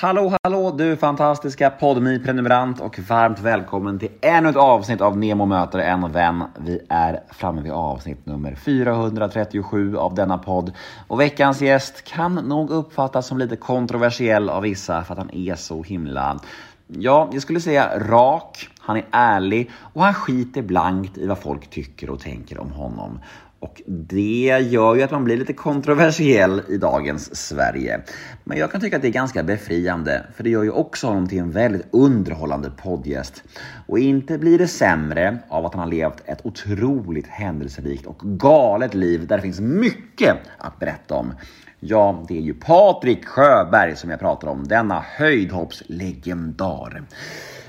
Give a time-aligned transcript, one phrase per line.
[0.00, 5.46] Hallå, hallå du fantastiska podmi prenumerant och varmt välkommen till ännu ett avsnitt av Nemo
[5.46, 6.44] möter en vän.
[6.58, 10.72] Vi är framme vid avsnitt nummer 437 av denna podd
[11.08, 15.54] och veckans gäst kan nog uppfattas som lite kontroversiell av vissa för att han är
[15.54, 16.40] så himla
[16.86, 21.70] Ja, jag skulle säga rak, han är ärlig och han skiter blankt i vad folk
[21.70, 23.18] tycker och tänker om honom.
[23.60, 28.00] Och det gör ju att man blir lite kontroversiell i dagens Sverige.
[28.44, 31.28] Men jag kan tycka att det är ganska befriande, för det gör ju också honom
[31.28, 33.42] till en väldigt underhållande poddgäst.
[33.86, 38.94] Och inte blir det sämre av att han har levt ett otroligt händelserikt och galet
[38.94, 41.32] liv där det finns mycket att berätta om.
[41.80, 47.02] Ja, det är ju Patrik Sjöberg som jag pratar om, denna höjdhoppslegendar.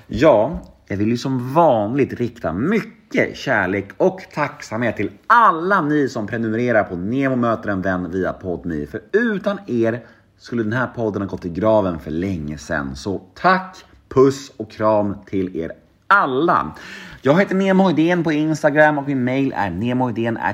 [0.08, 2.97] Ja, jag vill ju som vanligt rikta mycket
[3.34, 8.86] kärlek och tacksamhet till alla ni som prenumererar på Nemo möter en vän via PodMe.
[8.86, 10.06] För utan er
[10.38, 12.96] skulle den här podden ha gått i graven för länge sedan.
[12.96, 15.72] Så tack, puss och kram till er
[16.08, 16.76] alla.
[17.22, 19.70] Jag heter Nemo Idén på Instagram och min mail är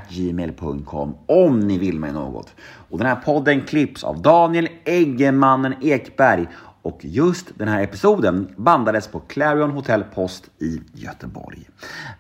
[0.09, 2.54] gmail.com om ni vill mig något.
[2.90, 6.48] Och den här podden klipps av Daniel Eggemannen Ekberg
[6.84, 11.70] och just den här episoden bandades på Clarion Hotel Post i Göteborg.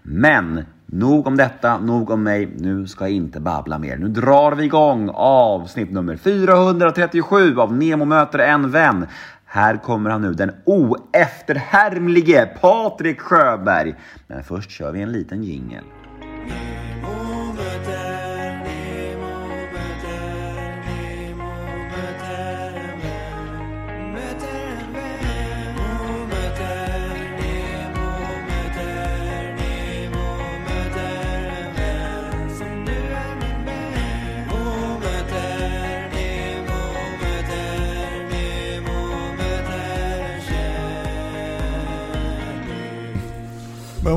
[0.01, 2.53] Men nog om detta, nog om mig.
[2.57, 3.97] Nu ska jag inte babbla mer.
[3.97, 9.07] Nu drar vi igång avsnitt nummer 437 av Nemo möter en vän.
[9.45, 13.95] Här kommer han nu, den oefterhärmlige Patrik Sjöberg.
[14.27, 15.83] Men först kör vi en liten jingel.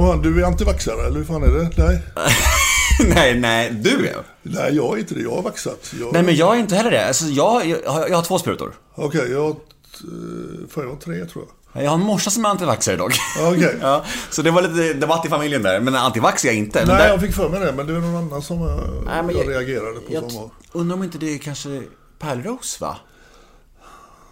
[0.06, 1.70] Vad, du är antivaxare eller hur fan är det?
[1.76, 2.02] Nej.
[3.14, 4.16] nej, nej, du är?
[4.42, 5.20] Nej, jag är inte det.
[5.20, 5.92] Jag har vaxat.
[6.00, 6.12] Jag...
[6.12, 7.06] Nej, men jag är inte heller det.
[7.06, 8.74] Alltså, jag, jag, jag har två sprutor.
[8.94, 9.56] Okej, okay, jag har...
[10.68, 11.84] Får jag tre tror jag.
[11.84, 13.12] Jag har en morsa som är antivaxare dock.
[13.52, 13.74] Okay.
[13.80, 15.80] ja, så det var lite debatt i familjen där.
[15.80, 16.84] Men antivax är jag inte.
[16.84, 17.08] Nej, där...
[17.08, 17.72] jag fick för mig det.
[17.72, 20.12] Men det är någon annan som jag, Nej, jag, jag reagerade på.
[20.12, 21.82] Jag som undrar om inte det är kanske
[22.18, 22.96] Pärleros, va?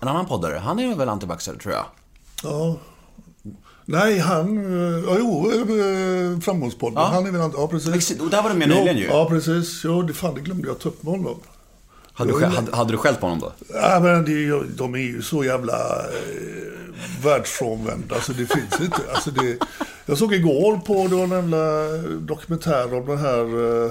[0.01, 0.59] En annan poddare.
[0.59, 1.85] Han är väl antivaxare, tror jag.
[2.43, 2.77] Ja.
[3.85, 4.57] Nej, han...
[5.07, 6.95] Ja, jo, eh, Framgångspodden.
[6.97, 7.05] Ja.
[7.05, 7.51] Han är väl.
[7.55, 8.21] Ja, precis.
[8.21, 9.05] Och där var du med nyligen ju.
[9.05, 9.85] Ja, precis.
[9.85, 11.41] Jo, det, fan, det glömde jag ta upp med honom.
[12.13, 13.53] Hade du, hade, hade du skällt på honom då?
[13.75, 19.01] Ja, men det, de är ju så jävla eh, världsfrånvända så det finns inte.
[19.15, 19.59] Alltså det,
[20.07, 23.45] jag såg igår på, det var en jävla dokumentär om det här
[23.85, 23.91] eh,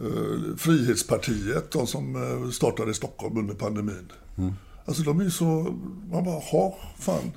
[0.00, 4.12] eh, Frihetspartiet, de som eh, startade i Stockholm under pandemin.
[4.38, 4.52] Mm.
[4.84, 5.76] Alltså de är ju så,
[6.10, 7.32] man bara, ha fan.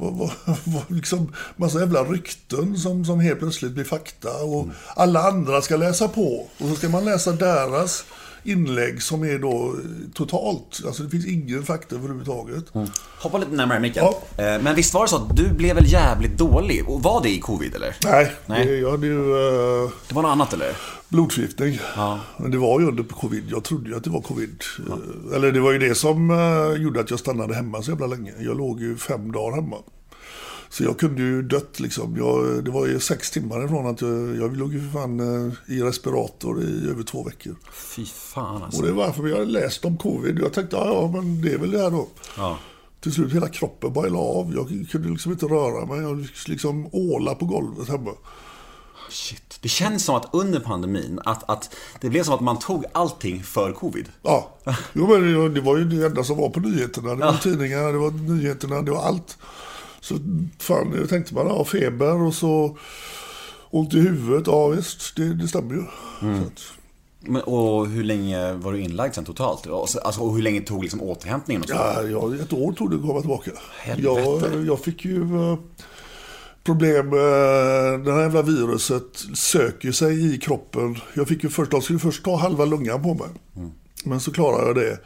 [0.00, 0.30] Vad, vad,
[0.64, 4.74] vad, liksom, massa jävla rykten som, som helt plötsligt blir fakta och mm.
[4.96, 6.46] alla andra ska läsa på.
[6.58, 8.04] Och så ska man läsa deras
[8.48, 9.74] inlägg som är då
[10.14, 12.74] totalt, alltså det finns ingen fakta överhuvudtaget.
[12.74, 12.88] Mm.
[13.18, 14.04] Hoppa lite närmare micken.
[14.04, 14.44] Ja.
[14.44, 16.88] Eh, men visst var det så att du blev väl jävligt dålig?
[16.88, 17.96] Och var det i covid eller?
[18.04, 18.66] Nej, Nej.
[18.66, 19.18] Det, jag hade ju...
[19.18, 20.76] Uh, det var något annat eller?
[21.08, 21.78] Blodförgiftning.
[21.96, 22.20] Ja.
[22.36, 23.44] Men det var ju under covid.
[23.50, 24.62] Jag trodde ju att det var covid.
[24.88, 24.98] Ja.
[25.36, 28.32] Eller det var ju det som uh, gjorde att jag stannade hemma så jävla länge.
[28.40, 29.76] Jag låg ju fem dagar hemma.
[30.70, 32.16] Så jag kunde ju dött liksom.
[32.16, 35.52] Jag, det var ju sex timmar ifrån att jag, jag låg ju för fan uh,
[35.66, 37.56] i respirator i över två veckor.
[37.72, 38.80] Fy fan alltså.
[38.80, 40.38] Och det var varför jag läst om covid.
[40.38, 42.08] Jag tänkte, ja, ja men det är väl det här då.
[42.36, 42.58] Ja.
[43.00, 44.52] Till slut hela kroppen bara av.
[44.54, 46.00] Jag kunde liksom inte röra mig.
[46.00, 48.10] Jag liksom åla på golvet hemma.
[49.10, 49.58] Shit.
[49.60, 53.42] Det känns som att under pandemin, att, att det blev som att man tog allting
[53.42, 54.08] för covid.
[54.22, 54.58] Ja,
[54.92, 57.14] jo, men det var ju det enda som var på nyheterna.
[57.14, 57.38] Det var ja.
[57.42, 59.38] tidningarna, det var nyheterna, det var allt.
[60.00, 60.18] Så
[60.58, 62.78] fan, jag tänkte man har feber och så
[63.70, 64.46] ont i huvudet.
[64.46, 65.84] Ja visst, det, det stämmer ju.
[66.22, 66.44] Mm.
[67.20, 69.66] Men, och hur länge var du inlagd sen totalt?
[69.66, 71.62] Alltså, och hur länge tog liksom återhämtningen?
[71.62, 71.74] Och så?
[71.74, 73.50] Ja, ja, ett år tog det att komma tillbaka.
[73.96, 75.58] Jag, jag fick ju uh,
[76.64, 77.12] problem.
[77.12, 77.20] Uh,
[78.04, 80.98] det här jävla viruset söker sig i kroppen.
[81.14, 83.28] Jag fick ju först, de skulle först ta halva lungan på mig.
[83.56, 83.70] Mm.
[84.04, 84.98] Men så klarade jag det.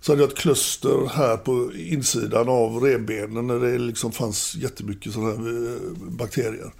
[0.00, 5.12] Så hade jag ett kluster här på insidan av revbenen där det liksom fanns jättemycket
[5.12, 6.72] sådana här eh, bakterier.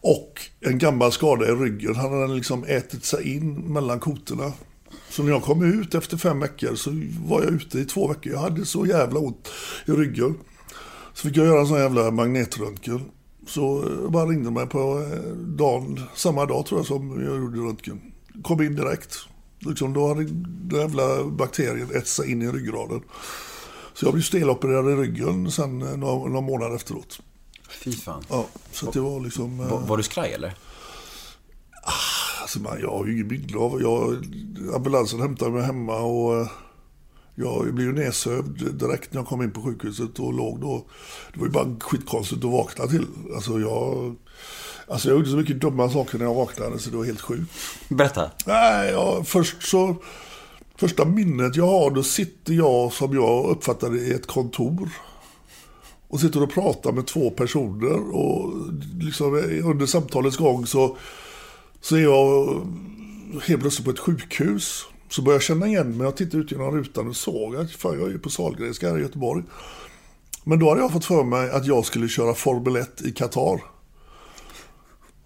[0.00, 1.94] Och en gammal skada i ryggen.
[1.94, 4.52] hade hade liksom ätit sig in mellan kotorna.
[5.10, 6.90] Så när jag kom ut efter fem veckor så
[7.28, 8.32] var jag ute i två veckor.
[8.32, 9.48] Jag hade så jävla ont
[9.86, 10.34] i ryggen.
[11.14, 13.00] Så fick jag göra en sån jävla magnetröntgen.
[13.46, 17.60] Så eh, bara ringde mig på eh, dagen, samma dag tror jag som jag gjorde
[17.60, 18.00] röntgen.
[18.42, 19.16] Kom in direkt.
[19.58, 23.02] Liksom, då hade den jävla bakterien ätit sig in i ryggraden.
[23.94, 27.20] Så jag blev stelopererad i ryggen sen eh, några, några månader efteråt.
[27.70, 28.24] Fy fan.
[28.28, 29.60] Ja, så det var liksom...
[29.60, 30.54] eh, Var, var du skraj eller?
[32.42, 33.82] Alltså man, jag har ju ingen av...
[33.82, 34.16] Jag,
[34.74, 36.48] ambulansen hämtade mig hemma och eh,
[37.34, 40.86] jag blev ju nedsövd direkt när jag kom in på sjukhuset och låg då.
[41.32, 43.06] Det var ju bara skitkonstigt att vakna till.
[43.34, 44.14] Alltså jag...
[44.88, 47.52] Alltså jag gjorde så mycket dumma saker när jag vaknade så det var helt sjukt.
[47.88, 48.30] Berätta.
[48.46, 49.96] Nej, ja, först så...
[50.76, 54.90] Första minnet jag har, då sitter jag som jag uppfattade i ett kontor.
[56.08, 58.52] Och sitter och pratar med två personer och
[59.00, 59.34] liksom
[59.64, 60.96] under samtalets gång så,
[61.80, 62.46] så är jag
[63.42, 64.84] helt plötsligt på ett sjukhus.
[65.08, 66.06] Så börjar jag känna igen mig.
[66.06, 69.02] Jag tittar ut genom rutan och såg att fan, jag är på Sahlgrenska här i
[69.02, 69.42] Göteborg.
[70.44, 73.73] Men då hade jag fått för mig att jag skulle köra Formel 1 i Qatar.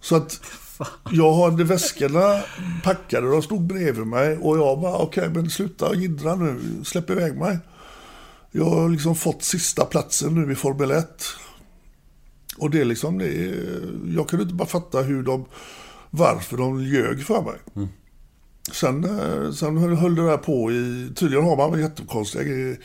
[0.01, 0.41] Så att
[1.11, 2.43] jag hade väskorna
[2.83, 7.37] packade, de stod bredvid mig och jag bara okej men sluta jiddra nu, släpp iväg
[7.37, 7.59] mig.
[8.51, 11.23] Jag har liksom fått sista platsen nu i Formel 1.
[12.57, 13.55] Och det är liksom, det är,
[14.15, 15.45] jag kunde inte bara fatta hur de,
[16.09, 17.87] varför de ljög för mig.
[18.73, 22.75] Sen, eh, sen höll det där på i, tydligen har man jättekonstiga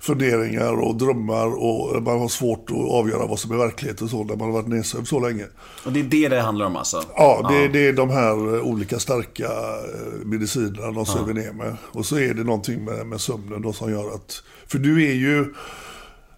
[0.00, 4.24] funderingar och drömmar och man har svårt att avgöra vad som är verklighet och så
[4.24, 5.44] när man har varit nedsövd så länge.
[5.84, 7.02] Och det är det det handlar om alltså?
[7.16, 11.76] Ja, det, det är de här olika starka eh, medicinerna de söver ner med.
[11.92, 14.42] Och så är det någonting med, med sömnen då som gör att...
[14.66, 15.54] För du är ju...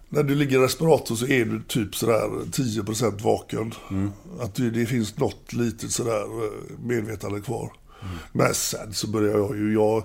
[0.09, 3.73] När du ligger i respirator så är du typ sådär 10% vaken.
[4.39, 7.71] Att du, det finns något litet sådär eh, medvetande kvar.
[8.31, 9.73] Men sen så började jag ju...
[9.73, 10.03] Jag,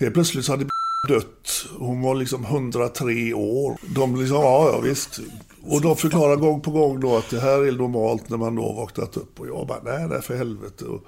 [0.00, 0.64] helt plötsligt så hade
[1.08, 1.66] dött.
[1.78, 3.76] Hon var liksom 103 år.
[3.94, 5.20] De liksom, ja, ja visst.
[5.62, 8.72] Och de förklarar gång på gång då att det här är normalt när man då
[8.72, 9.40] vaknat upp.
[9.40, 10.84] Och jag bara, nej, nej för helvete.
[10.84, 11.06] Och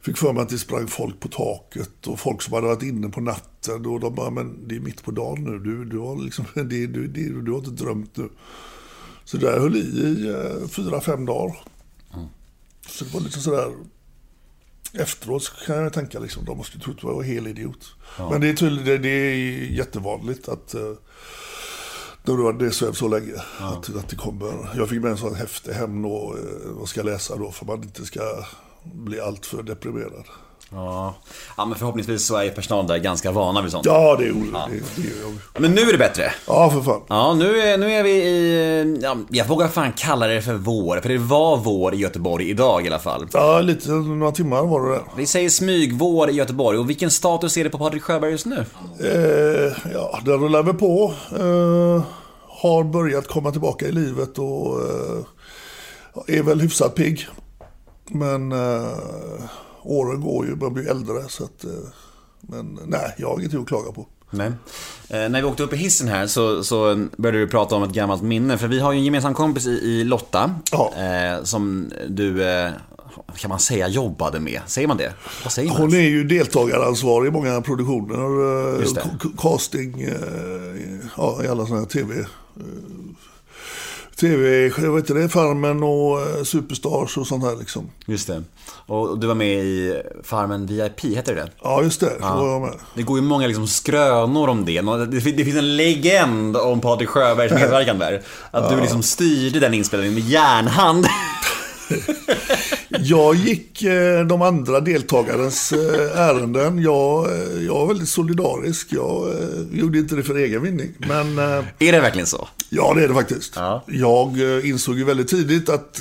[0.00, 3.08] fick för mig att det sprang folk på taket och folk som hade varit inne
[3.08, 3.86] på natten.
[3.86, 5.58] Och de bara, men det är mitt på dagen nu.
[5.58, 8.28] Du, du, har, liksom, det, du, det, du har inte drömt nu.
[9.24, 11.56] Så där höll i i eh, fyra, fem dagar.
[12.88, 13.72] Så det var lite sådär
[14.92, 17.94] Efteråt kan jag tänka liksom, de måste tro att jag var helt idiot.
[18.18, 19.36] Men det är tydligt, det, det är
[19.70, 20.94] jättevanligt att uh,
[22.24, 24.70] när du har nedsövd så länge, att, att det kommer.
[24.76, 27.66] Jag fick med en sån häfte hem och uh, vad ska jag läsa då för
[27.66, 28.44] man inte ska
[28.82, 30.24] bli alltför deprimerad.
[30.74, 31.14] Ja.
[31.56, 33.86] ja, men förhoppningsvis så är personalen där ganska vana vid sånt.
[33.86, 34.52] Ja, det är oroligt.
[34.96, 35.62] Det, det jag.
[35.62, 36.32] Men nu är det bättre.
[36.46, 37.00] Ja, för fan.
[37.08, 38.98] Ja, nu är, nu är vi i...
[39.02, 42.84] Ja, jag vågar fan kalla det för vår, för det var vår i Göteborg idag
[42.84, 43.28] i alla fall.
[43.32, 45.00] Ja, lite, några timmar var det.
[45.16, 48.64] Vi säger smygvår i Göteborg, och vilken status är det på Patrik Sjöberg just nu?
[49.00, 51.14] Eh, ja, den rullar väl på.
[51.38, 52.02] Eh,
[52.48, 57.28] har börjat komma tillbaka i livet och eh, är väl hyfsat pigg.
[58.08, 58.88] Men eh,
[59.84, 61.64] åren går ju, man blir äldre så att...
[61.64, 61.70] Eh,
[62.40, 64.06] men nej, jag har ingenting att klaga på.
[64.30, 64.46] Nej.
[65.08, 67.90] Eh, när vi åkte upp i hissen här så, så började du prata om ett
[67.92, 68.58] gammalt minne.
[68.58, 70.54] För vi har ju en gemensam kompis i, i Lotta.
[70.72, 70.92] Ja.
[70.96, 72.70] Eh, som du, eh,
[73.36, 74.60] kan man säga, jobbade med.
[74.66, 75.12] Säger man det?
[75.44, 75.80] Vad säger man?
[75.80, 78.80] Hon är ju deltagaransvarig i många produktioner.
[78.80, 78.86] eh,
[79.38, 80.12] Casting, eh,
[81.16, 82.14] ja, i alla sådana här tv.
[84.26, 87.90] TV, vad heter det, Farmen och eh, Superstars och sånt här liksom.
[88.06, 88.42] Just det.
[88.86, 92.12] Och du var med i Farmen VIP, heter det Ja, just det.
[92.20, 92.72] Så var jag med.
[92.94, 94.80] Det går ju många liksom skrönor om det.
[95.10, 98.22] Det fin- det finns en legend om Patrik Sjöbergs medverkan där.
[98.50, 101.06] Att du liksom styrde den inspelningen med järnhand.
[102.88, 106.78] Jag gick eh, de andra deltagarens eh, ärenden.
[106.82, 108.86] Jag, eh, jag var väldigt solidarisk.
[108.90, 109.34] Jag
[109.72, 110.92] gjorde inte det för egen vinning.
[110.98, 111.38] Men
[111.78, 112.48] Är det verkligen så?
[112.68, 113.52] ja, det är det faktiskt.
[113.56, 113.84] Ja.
[113.86, 116.00] Jag insåg ju väldigt tidigt att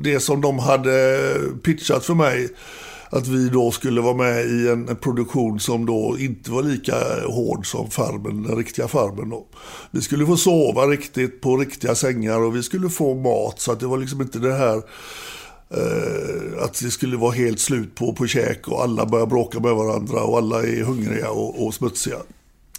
[0.00, 1.18] det som de hade
[1.62, 2.48] pitchat för mig
[3.10, 6.94] att vi då skulle vara med i en, en produktion som då inte var lika
[7.26, 9.46] hård som Farmen, den riktiga Farmen då.
[9.90, 13.80] Vi skulle få sova riktigt på riktiga sängar och vi skulle få mat så att
[13.80, 14.76] det var liksom inte det här
[15.70, 19.74] eh, att det skulle vara helt slut på, på käk och alla börjar bråka med
[19.74, 22.16] varandra och alla är hungriga och, och smutsiga.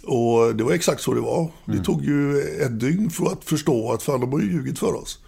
[0.06, 1.50] Och det var exakt så det var.
[1.64, 4.94] Det tog ju ett dygn för att förstå att fan, de har ju ljugit för
[4.94, 5.18] oss.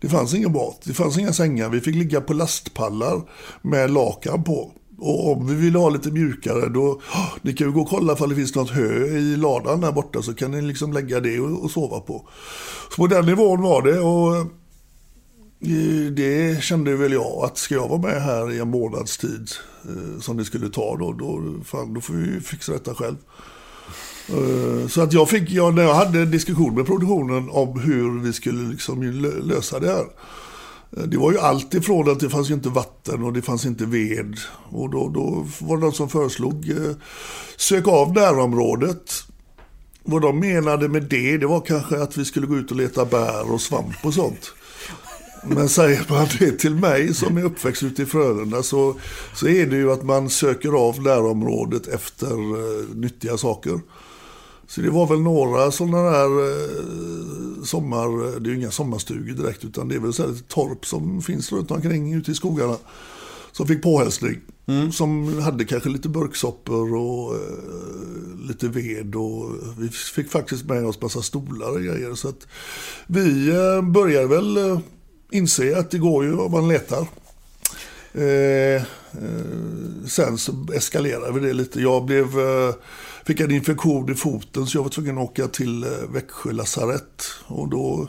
[0.00, 1.68] Det fanns ingen mat, det fanns inga sängar.
[1.68, 3.22] Vi fick ligga på lastpallar
[3.62, 4.72] med lakan på.
[4.98, 7.00] Och om vi ville ha lite mjukare då,
[7.42, 10.22] ni kan ju gå och kolla ifall det finns något hö i ladan där borta
[10.22, 12.28] så kan ni liksom lägga det och, och sova på.
[12.90, 17.88] Så på den nivån var det och eh, det kände väl jag att ska jag
[17.88, 19.48] vara med här i en månads tid
[19.84, 23.16] eh, som det skulle ta då, då, fan, då får vi fixa detta själv.
[24.28, 28.20] Eh, så att jag fick, jag, när jag hade en diskussion med produktionen om hur
[28.20, 29.02] vi skulle liksom
[29.44, 30.06] lösa det här.
[30.96, 33.66] Eh, det var ju allt ifrån att det fanns ju inte vatten och det fanns
[33.66, 34.36] inte ved.
[34.70, 36.96] Och då, då var det någon som föreslog eh,
[37.56, 39.12] sök av närområdet.
[40.04, 43.04] Vad de menade med det, det var kanske att vi skulle gå ut och leta
[43.04, 44.54] bär och svamp och sånt.
[45.46, 48.96] Men säger man det till mig som är uppväxt ute i Frölunda så,
[49.34, 53.80] så är det ju att man söker av närområdet efter eh, nyttiga saker.
[54.66, 59.64] Så det var väl några sådana där uh, sommar, det är ju inga sommarstugor direkt
[59.64, 62.76] utan det är väl så här torp som finns runt omkring ute i skogarna.
[63.52, 64.40] Som fick påhälsning.
[64.66, 64.92] Mm.
[64.92, 71.00] Som hade kanske lite burksoppor och uh, lite ved och vi fick faktiskt med oss
[71.00, 72.14] massa stolar och grejer.
[72.14, 72.46] Så att
[73.06, 73.52] vi
[73.82, 74.80] började väl
[75.30, 77.06] inse att det går ju om man letar.
[78.14, 78.82] Eh, eh,
[80.06, 81.80] sen så eskalerade vi det lite.
[81.80, 82.74] Jag blev, eh,
[83.26, 87.24] fick en infektion i foten så jag var tvungen att åka till eh, Växjö lasarett.
[87.46, 88.08] Och då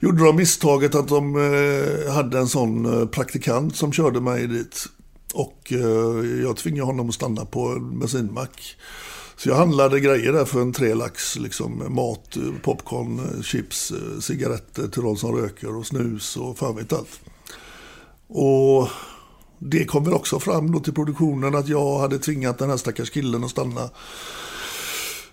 [0.00, 4.86] gjorde de misstaget att de eh, hade en sån eh, praktikant som körde mig dit.
[5.34, 5.72] Och
[6.42, 8.76] jag tvingade honom att stanna på en bensinmack.
[9.36, 11.36] Så jag handlade grejer där för en tre lax.
[11.36, 17.20] Liksom mat, popcorn, chips, cigaretter till de som röker och snus och fan vet allt.
[18.28, 18.88] Och
[19.58, 23.10] det kom väl också fram då till produktionen att jag hade tvingat den här stackars
[23.10, 23.90] killen att stanna.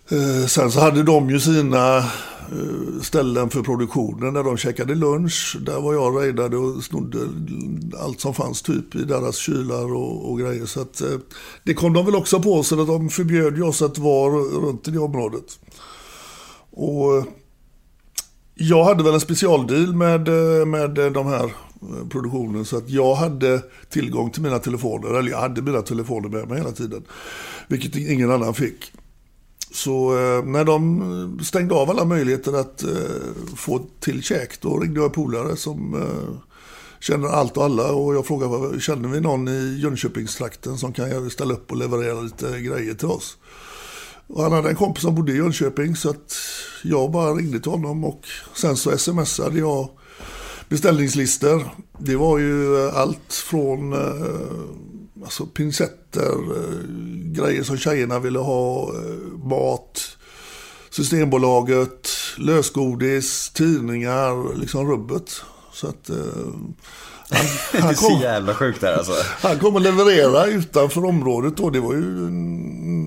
[0.10, 5.58] Eh, sen så hade de ju sina eh, ställen för produktionen där de käkade lunch.
[5.62, 7.18] Där var jag raidade och snodde
[8.00, 10.66] allt som fanns typ i deras kylar och, och grejer.
[10.66, 11.18] Så att, eh,
[11.64, 14.92] det kom de väl också på så att de förbjöd oss att vara runt i
[14.92, 15.60] det området.
[16.72, 17.24] Och eh,
[18.56, 21.52] jag hade väl en specialdeal med, eh, med de här
[22.10, 25.20] produktionen så att jag hade tillgång till mina telefoner.
[25.20, 27.04] Eller jag hade mina telefoner med mig hela tiden.
[27.68, 28.92] Vilket ingen annan fick.
[29.72, 32.90] Så eh, när de stängde av alla möjligheter att eh,
[33.56, 36.42] få till käk, då ringde jag polare som eh,
[37.00, 37.92] känner allt och alla.
[37.92, 42.62] Och jag frågade, känner vi någon i Jönköpingstrakten som kan ställa upp och leverera lite
[42.62, 43.38] grejer till oss?
[44.28, 46.36] Och han hade en kompis som bodde i Jönköping så att
[46.84, 48.22] jag bara ringde till honom och
[48.56, 49.90] sen så smsade jag
[50.70, 51.70] beställningslistor.
[52.00, 56.90] Det var ju eh, allt från eh, alltså pincetter, eh,
[57.34, 58.92] grejer som tjejerna ville ha,
[59.44, 60.18] mat,
[60.90, 65.42] Systembolaget, lösgodis, tidningar, liksom rubbet.
[65.74, 66.10] Så att...
[67.32, 69.14] Eh, han, han det är så jävla sjukt där alltså.
[69.42, 71.70] Han kom och leverera utanför området då.
[71.70, 72.06] Det var ju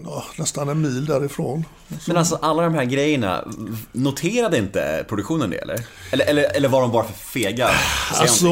[0.04, 1.64] ja, nästan en mil därifrån.
[2.06, 3.44] Men alltså alla de här grejerna,
[3.92, 5.80] noterade inte produktionen det eller?
[6.10, 7.70] Eller, eller, eller var de bara för fega?
[8.14, 8.48] Alltså,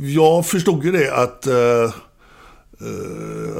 [0.00, 1.92] jag förstod ju det att Uh,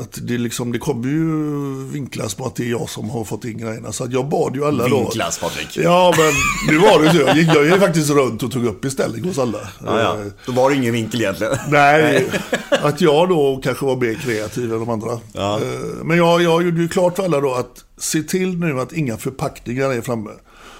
[0.00, 3.44] att det, liksom, det kommer ju vinklas på att det är jag som har fått
[3.44, 3.92] in grejerna.
[3.92, 4.98] Så att jag bad ju alla vinklas, då.
[4.98, 5.76] Vinklas Patrik.
[5.76, 6.32] Ja men
[6.68, 7.18] nu var det så.
[7.18, 9.58] Jag gick, jag gick faktiskt runt och tog upp beställning hos alla.
[9.84, 10.16] Ja, ja.
[10.46, 11.56] Då var det ingen vinkel egentligen.
[11.68, 12.30] Nej,
[12.70, 15.18] att jag då kanske var mer kreativ än de andra.
[15.32, 15.60] Ja.
[15.62, 18.92] Uh, men jag, jag gjorde ju klart för alla då att se till nu att
[18.92, 20.30] inga förpackningar är framme.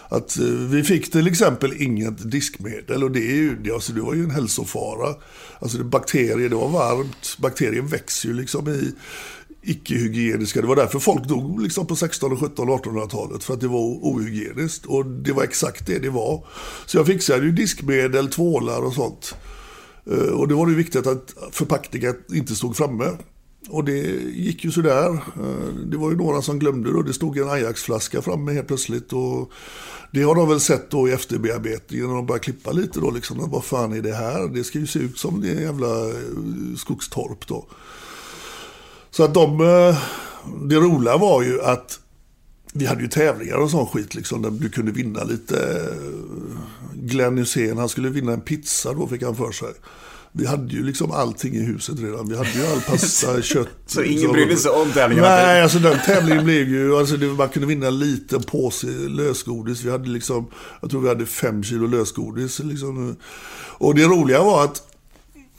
[0.09, 4.01] Att eh, vi fick till exempel inget diskmedel och det, är ju, det, alltså, det
[4.01, 5.15] var ju en hälsofara.
[5.59, 7.37] Alltså det, bakterier, det var varmt.
[7.39, 8.93] Bakterier växer ju liksom i
[9.63, 10.61] icke-hygieniska.
[10.61, 13.45] Det var därför folk dog liksom på 16, 17 1800-talet.
[13.45, 14.87] För att det var ohygieniskt.
[14.87, 16.47] Och det var exakt det det var.
[16.87, 19.35] Så jag fixade ju diskmedel, tvålar och sånt.
[20.11, 23.05] Eh, och det var ju viktigt att förpackningen inte stod framme.
[23.69, 23.99] Och det
[24.33, 25.11] gick ju sådär.
[25.11, 27.03] Eh, det var ju några som glömde då.
[27.03, 29.13] Det stod en Ajax-flaska framme helt plötsligt.
[29.13, 29.53] Och
[30.13, 33.51] det har de väl sett då i efterbearbetningen när de börjar klippa lite då liksom.
[33.51, 34.49] Vad fan är det här?
[34.49, 36.15] Det ska ju se ut som det jävla eh,
[36.77, 37.67] skogstorp då.
[39.11, 39.99] Så att de, eh,
[40.69, 42.01] det roliga var ju att
[42.73, 44.43] vi hade ju tävlingar och sån skit liksom.
[44.43, 45.89] Där du kunde vinna lite.
[46.95, 49.73] Glenn Hysén, han skulle vinna en pizza då fick han för sig.
[50.33, 52.29] Vi hade ju liksom allting i huset redan.
[52.29, 53.69] Vi hade ju all pasta, kött.
[53.87, 55.25] Så ingen brydde sig om tävlingen?
[55.25, 59.85] Nej, alltså den tävlingen blev ju, alltså det, man kunde vinna en liten påse lösgodis.
[59.85, 62.59] Vi hade liksom, jag tror vi hade fem kilo lösgodis.
[62.59, 63.17] Liksom.
[63.79, 64.83] Och det roliga var att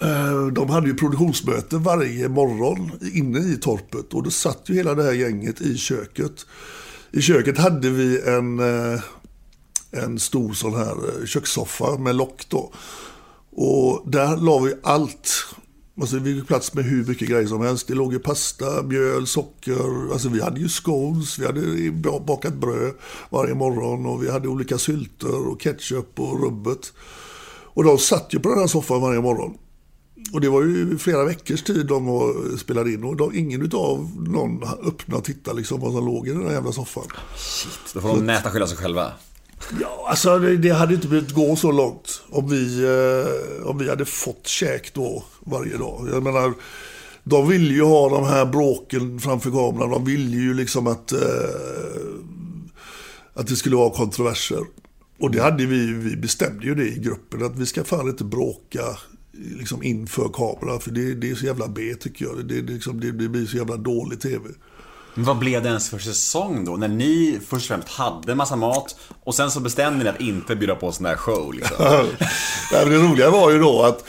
[0.02, 4.14] eh, de hade ju produktionsmöte varje morgon inne i torpet.
[4.14, 6.46] Och då satt ju hela det här gänget i köket.
[7.12, 9.02] I köket hade vi en, eh,
[9.92, 12.74] en stor sån här eh, kökssoffa med lock då.
[13.62, 15.46] Och där la vi allt.
[16.02, 17.88] Alltså vi fick plats med hur mycket grejer som helst.
[17.88, 20.12] Det låg ju pasta, mjöl, socker.
[20.14, 22.94] Alltså vi hade ju scones, vi hade bakat bröd
[23.30, 26.94] varje morgon och vi hade olika sylter och ketchup och rubbet.
[27.64, 29.58] Och de satt ju på den här soffan varje morgon.
[30.34, 34.64] Och det var ju flera veckors tid de spelade in och de, ingen utav någon
[34.64, 37.08] öppnade och tittade liksom vad som låg i den där jävla soffan.
[37.38, 39.12] Shit, då får de näta skylla sig själva.
[39.82, 43.90] Ja, alltså det, det hade inte behövt gå så långt om vi, eh, om vi
[43.90, 46.10] hade fått käk då varje dag.
[46.14, 46.54] Jag menar,
[47.24, 49.90] de vill ju ha de här bråken framför kameran.
[49.90, 51.20] De vill ju liksom att, eh,
[53.34, 54.64] att det skulle vara kontroverser.
[55.20, 58.24] Och det hade vi, vi bestämde ju det i gruppen att vi ska fan inte
[58.24, 58.84] bråka
[59.32, 60.80] liksom inför kameran.
[60.80, 62.38] För det, det är så jävla B tycker jag.
[62.38, 64.50] Det, det, liksom, det, det blir så jävla dålig TV.
[65.14, 66.76] Men vad blev det ens för säsong då?
[66.76, 70.22] När ni först och främst hade en massa mat och sen så bestämde ni att
[70.22, 71.54] inte bjuda på sån där show.
[71.54, 71.76] Liksom.
[72.72, 74.04] det roliga var ju då att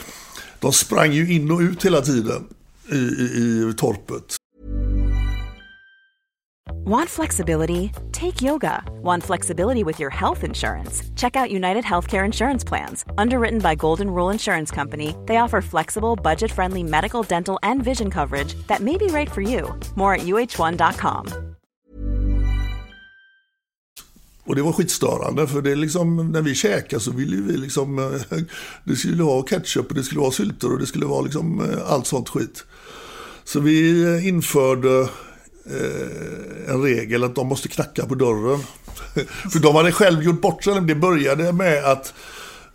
[0.59, 2.43] de sprang ju in och ut hela tiden
[2.91, 4.35] i, i, i torpet.
[6.69, 7.91] Want flexibility?
[8.11, 8.83] Take yoga.
[9.03, 11.03] Want flexibility with your health insurance?
[11.15, 13.05] Check out United Healthcare Insurance Plans.
[13.17, 18.09] Underwritten by Golden Rule Insurance Company, they offer flexible, budget friendly medical, dental, and vision
[18.09, 19.79] coverage that may be right for you.
[19.95, 21.27] More at uh1.com.
[24.45, 28.37] Och det var skitstörande för det liksom, när vi käkade så ville vi liksom, eh,
[28.83, 31.91] det skulle vara ketchup och det skulle vara sylter och det skulle vara liksom eh,
[31.91, 32.65] allt sånt skit.
[33.43, 35.09] Så vi eh, införde
[35.65, 38.59] Eh, en regel att de måste knacka på dörren.
[39.51, 40.81] För de hade själv gjort bort sig.
[40.81, 42.13] Det började med att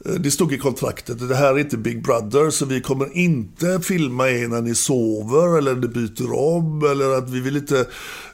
[0.05, 3.16] eh, det stod i kontraktet att det här är inte Big Brother så vi kommer
[3.16, 7.87] inte filma er när ni sover eller ni byter om eller att vi vill inte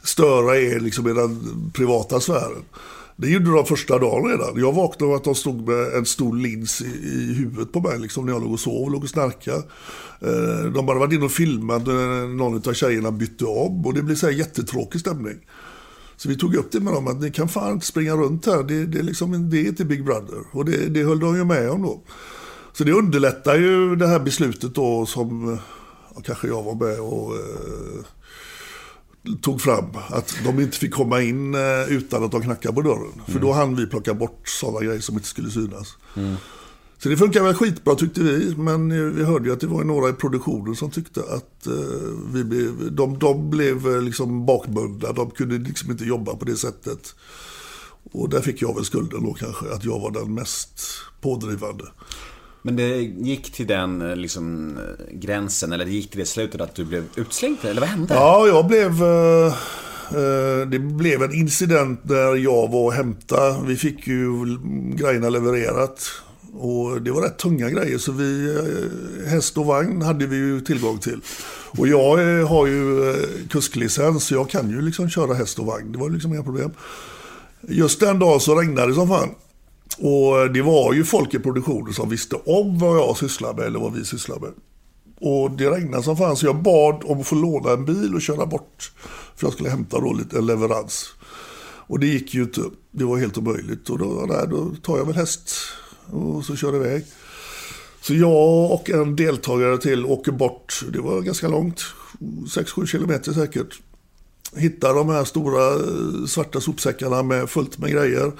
[0.03, 2.65] störa er liksom i den privata sfären.
[3.23, 4.61] Det gjorde de första dagen redan.
[4.61, 7.99] Jag vaknade av att de stod med en stor lins i, i huvudet på mig
[7.99, 9.62] liksom, när jag låg och sov, låg och snarkade.
[10.21, 14.02] Eh, de hade varit inne och filmat när någon av tjejerna bytte om och det
[14.02, 15.37] blev så här jättetråkig stämning.
[16.17, 18.62] Så vi tog upp det med dem att ni kan fan inte springa runt här.
[18.62, 20.38] Det, det, är, liksom, det är inte Big Brother.
[20.52, 22.02] Och det, det höll de ju med om då.
[22.73, 25.59] Så det underlättar ju det här beslutet då som
[26.14, 28.05] ja, kanske jag var med och eh,
[29.41, 29.87] tog fram.
[30.09, 33.12] Att de inte fick komma in eh, utan att de knackade på dörren.
[33.14, 33.27] Mm.
[33.27, 35.97] För då hann vi plocka bort sådana grejer som inte skulle synas.
[36.16, 36.37] Mm.
[36.99, 38.55] Så det funkar väl skitbra tyckte vi.
[38.57, 41.73] Men vi hörde ju att det var några i produktionen som tyckte att eh,
[42.33, 45.12] vi blev, de, de blev eh, liksom bakbundna.
[45.12, 47.14] De kunde liksom inte jobba på det sättet.
[48.12, 49.75] Och där fick jag väl skulden då kanske.
[49.75, 50.81] Att jag var den mest
[51.20, 51.85] pådrivande.
[52.62, 56.61] Men det gick till den eh, liksom, eh, gränsen, eller det gick till det slutet
[56.61, 57.59] att du blev utslängd?
[57.62, 58.14] Eller vad hände?
[58.14, 59.03] Ja, jag blev...
[59.03, 59.46] Eh,
[60.11, 63.66] eh, det blev en incident där jag var och hämtade.
[63.66, 64.59] Vi fick ju
[64.96, 66.11] grejerna levererat.
[66.55, 68.59] Och det var rätt tunga grejer så vi,
[69.27, 71.20] häst och vagn hade vi ju tillgång till.
[71.79, 73.14] Och jag har ju
[73.51, 75.92] kusklicens så jag kan ju liksom köra häst och vagn.
[75.92, 76.70] Det var liksom inga problem.
[77.68, 79.29] Just den dagen så regnade det som fan.
[79.98, 83.78] Och det var ju folk i produktionen som visste om vad jag sysslade med eller
[83.78, 84.52] vad vi sysslade med.
[85.20, 88.22] Och det regnade som fan så jag bad om att få låna en bil och
[88.22, 88.92] köra bort.
[89.37, 91.09] För jag skulle hämta då lite, en leverans.
[91.87, 92.61] Och det gick ju inte.
[92.90, 93.90] Det var helt omöjligt.
[93.90, 95.50] Och då, nej, då tar jag väl häst
[96.11, 97.05] och så kör iväg.
[98.00, 101.85] Så jag och en deltagare till åker bort, det var ganska långt,
[102.20, 103.81] 6-7 kilometer säkert.
[104.57, 108.33] Hittar de här stora eh, svarta sopsäckarna med fullt med grejer.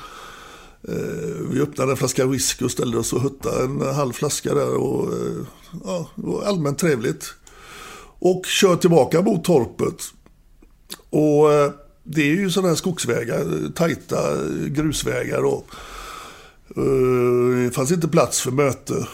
[0.88, 4.75] Eh, vi öppnade en flaska whisky och ställde oss och huttade en halv flaska där.
[4.75, 5.47] Och, eh,
[5.85, 7.35] ja, det var allmänt trevligt.
[8.18, 10.03] Och kör tillbaka mot torpet.
[11.11, 14.16] Och eh, det är ju sådana här skogsvägar, tajta
[14.66, 15.45] grusvägar.
[15.45, 15.66] Och,
[17.64, 19.07] det fanns inte plats för möte.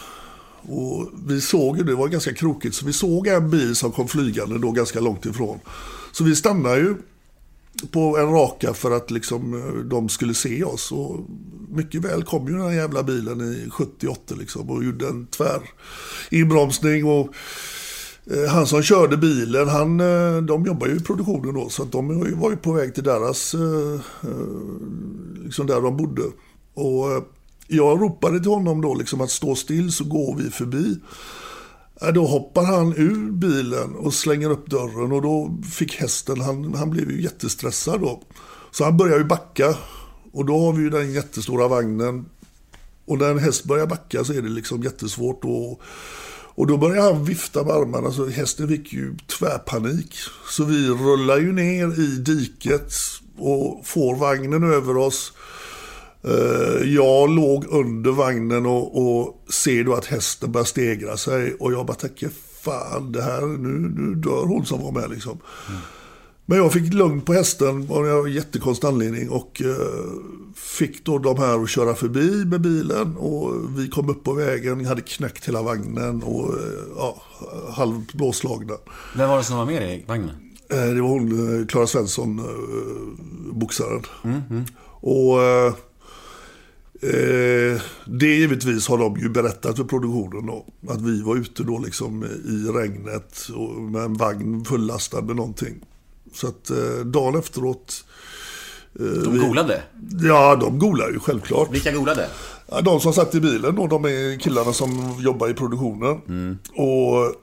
[0.61, 4.07] Och vi såg ju, det var ganska krokigt, så vi såg en bil som kom
[4.07, 5.59] flygande då ganska långt ifrån.
[6.11, 6.95] Så vi stannade ju
[7.91, 10.91] på en raka för att liksom, eh, de skulle se oss.
[10.91, 11.19] Och
[11.69, 15.61] mycket väl kom ju den här jävla bilen i 78 liksom och gjorde en tvär
[16.31, 17.05] inbromsning.
[17.05, 17.29] Och,
[18.31, 21.91] eh, han som körde bilen, han, eh, de jobbar ju i produktionen då så att
[21.91, 23.55] de var ju på väg till deras,
[25.43, 26.23] liksom där de bodde.
[26.73, 27.29] Och
[27.67, 30.99] jag ropade till honom då liksom att stå still så går vi förbi.
[32.13, 36.89] Då hoppar han ur bilen och slänger upp dörren och då fick hästen, han, han
[36.89, 38.21] blev ju jättestressad då.
[38.71, 39.75] Så han börjar ju backa
[40.31, 42.25] och då har vi ju den jättestora vagnen.
[43.05, 45.43] Och när en häst börjar backa så är det liksom jättesvårt.
[45.43, 45.81] Och,
[46.55, 50.15] och då börjar han vifta med armarna så hästen fick ju tvärpanik.
[50.49, 52.93] Så vi rullar ju ner i diket
[53.37, 55.33] och får vagnen över oss.
[56.23, 61.73] Eh, jag låg under vagnen och, och ser då att hästen börjar stegra sig och
[61.73, 62.29] jag bara tänker
[62.61, 65.39] fan det här, nu, nu dör hon som var med liksom.
[65.69, 65.81] Mm.
[66.45, 70.09] Men jag fick lugn på hästen av en jättekonstig anledning och eh,
[70.55, 74.85] fick då de här att köra förbi med bilen och vi kom upp på vägen,
[74.85, 76.59] hade knäckt hela vagnen och eh,
[76.95, 77.21] ja,
[77.69, 78.73] halvt blåslagna.
[79.15, 80.35] Vem var det som var med i vagnen?
[80.67, 82.41] Det var hon, Klara Svensson,
[83.51, 84.01] boxaren.
[84.23, 84.63] Mm, mm.
[85.01, 85.37] Och
[87.01, 91.79] Eh, det givetvis har de ju berättat för produktionen då, att vi var ute då
[91.79, 95.75] liksom i regnet och med en vagn fullastad med någonting.
[96.33, 98.05] Så att eh, dagen efteråt...
[98.99, 99.81] Eh, de golade?
[100.11, 101.73] Vi, ja, de golade ju självklart.
[101.73, 102.29] Vilka golade?
[102.67, 106.21] Ja, de som satt i bilen då, de är killarna som jobbar i produktionen.
[106.27, 106.57] Mm.
[106.75, 107.33] Och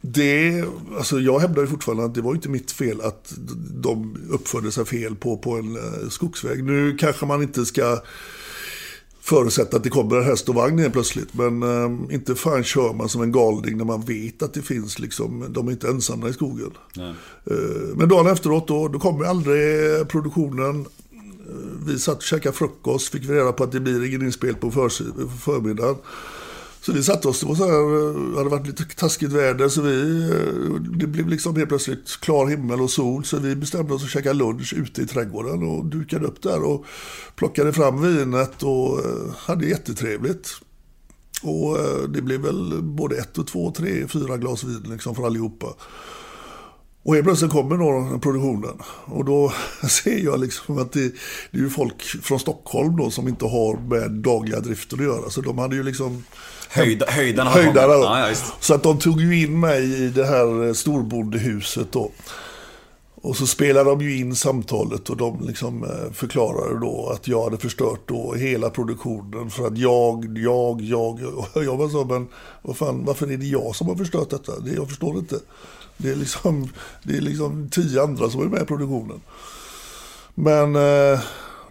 [0.00, 0.64] det,
[0.96, 3.34] alltså jag hävdar ju fortfarande att det var inte mitt fel att
[3.82, 6.64] de uppförde sig fel på, på en eh, skogsväg.
[6.64, 8.02] Nu kanske man inte ska
[9.24, 11.34] förutsätta att det kommer en häst och vagn helt plötsligt.
[11.34, 14.98] Men eh, inte fan kör man som en galning när man vet att det finns,
[14.98, 16.70] liksom, de är inte ensamma i skogen.
[17.50, 20.80] Eh, men dagen efteråt då, då kommer aldrig produktionen.
[20.80, 21.54] Eh,
[21.86, 24.70] vi satt och käkade frukost, fick vi reda på att det blir ingen inspel på
[24.70, 24.88] för,
[25.38, 25.96] förmiddagen.
[26.86, 29.82] Så vi satte oss, det var så här, det hade varit lite taskigt väder så
[29.82, 34.04] vi, eh, det blev liksom helt plötsligt klar himmel och sol så vi bestämde oss
[34.04, 36.84] att käka lunch ute i trädgården och dukade upp där och
[37.36, 40.50] plockade fram vinet och eh, hade jättetrevligt.
[41.42, 45.66] Och det blev väl både ett och två, tre, fyra glas vin liksom för allihopa.
[47.02, 48.78] Och helt plötsligt kommer då produktionen.
[49.04, 49.52] Och då
[49.88, 51.12] ser jag liksom att det,
[51.50, 55.30] det är ju folk från Stockholm då som inte har med dagliga driften att göra.
[55.30, 56.22] Så de hade ju liksom
[56.68, 57.50] Höjda, höjdarna.
[57.50, 58.02] höjdarna då.
[58.02, 62.10] Ja, ja, så att de tog ju in mig i det här eh, storbondehuset då.
[63.24, 67.44] Och så spelade de ju in samtalet och de liksom eh, förklarade då att jag
[67.44, 71.22] hade förstört då hela produktionen för att jag, jag, jag.
[71.54, 72.28] Och jag var så, men
[72.62, 74.60] vad fan, varför är det jag som har förstört detta?
[74.60, 75.38] Det, jag förstår inte.
[75.96, 76.68] Det är liksom,
[77.02, 79.20] det är liksom tio andra som är med i produktionen.
[80.34, 81.20] Men eh,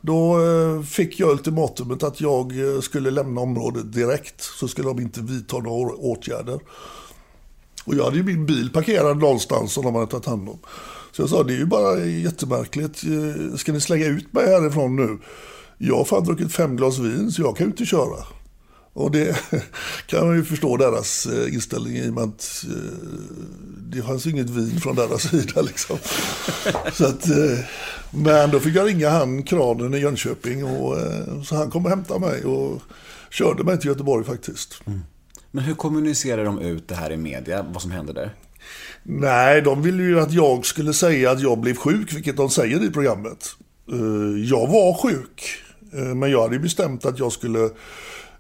[0.06, 4.42] då eh, fick jag ultimatumet att jag eh, skulle lämna området direkt.
[4.42, 6.60] Så skulle de inte vidta några åtgärder.
[7.86, 10.60] Och jag hade ju min bil parkerad någonstans som de hade tagit hand om.
[11.12, 13.04] Så jag sa, det är ju bara jättemärkligt.
[13.04, 15.20] Eh, ska ni slänga ut mig härifrån nu?
[15.78, 18.26] Jag har fan druckit fem glas vin så jag kan ju inte köra.
[18.94, 19.38] Och det
[20.06, 22.66] kan man ju förstå deras inställning i och med att
[23.90, 25.62] det fanns inget vin från deras sida.
[25.62, 25.98] Liksom.
[26.94, 27.28] Så att,
[28.12, 30.66] men då fick jag ringa han, kranen i Jönköping.
[30.66, 32.82] Och, eh, så han kom och hämtade mig och
[33.32, 34.82] körde mig till Göteborg faktiskt.
[34.86, 35.02] Mm.
[35.52, 38.36] Men hur kommunicerar de ut det här i media, vad som hände där?
[39.04, 42.84] Nej, de ville ju att jag skulle säga att jag blev sjuk, vilket de säger
[42.84, 43.56] i programmet.
[43.92, 45.44] Eh, jag var sjuk,
[45.94, 47.70] eh, men jag hade bestämt att jag skulle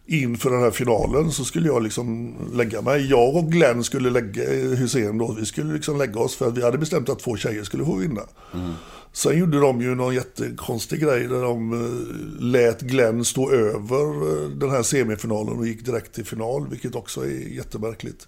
[0.06, 3.10] inför den här finalen så skulle jag liksom lägga mig.
[3.10, 4.44] Jag och Glenn skulle lägga,
[4.76, 7.64] Hussein då, vi skulle liksom lägga oss för att vi hade bestämt att två tjejer
[7.64, 8.22] skulle få vinna.
[8.54, 8.74] Mm.
[9.16, 14.50] Sen gjorde de ju någon jättekonstig grej där de eh, lät Glenn stå över eh,
[14.50, 18.28] den här semifinalen och gick direkt till final, vilket också är jättemärkligt.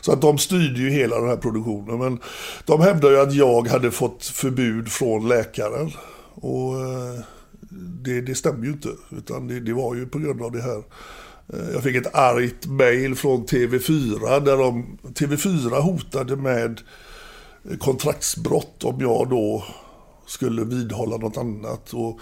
[0.00, 1.98] Så att de styrde ju hela den här produktionen.
[1.98, 2.18] Men
[2.64, 5.90] de hävdar ju att jag hade fått förbud från läkaren.
[6.34, 7.20] Och eh,
[8.04, 10.82] det, det stämmer ju inte, utan det, det var ju på grund av det här.
[11.52, 16.80] Eh, jag fick ett argt mail från TV4 där de, TV4 hotade med
[17.78, 19.64] kontraktsbrott om jag då
[20.26, 21.92] skulle vidhålla något annat.
[21.92, 22.20] Och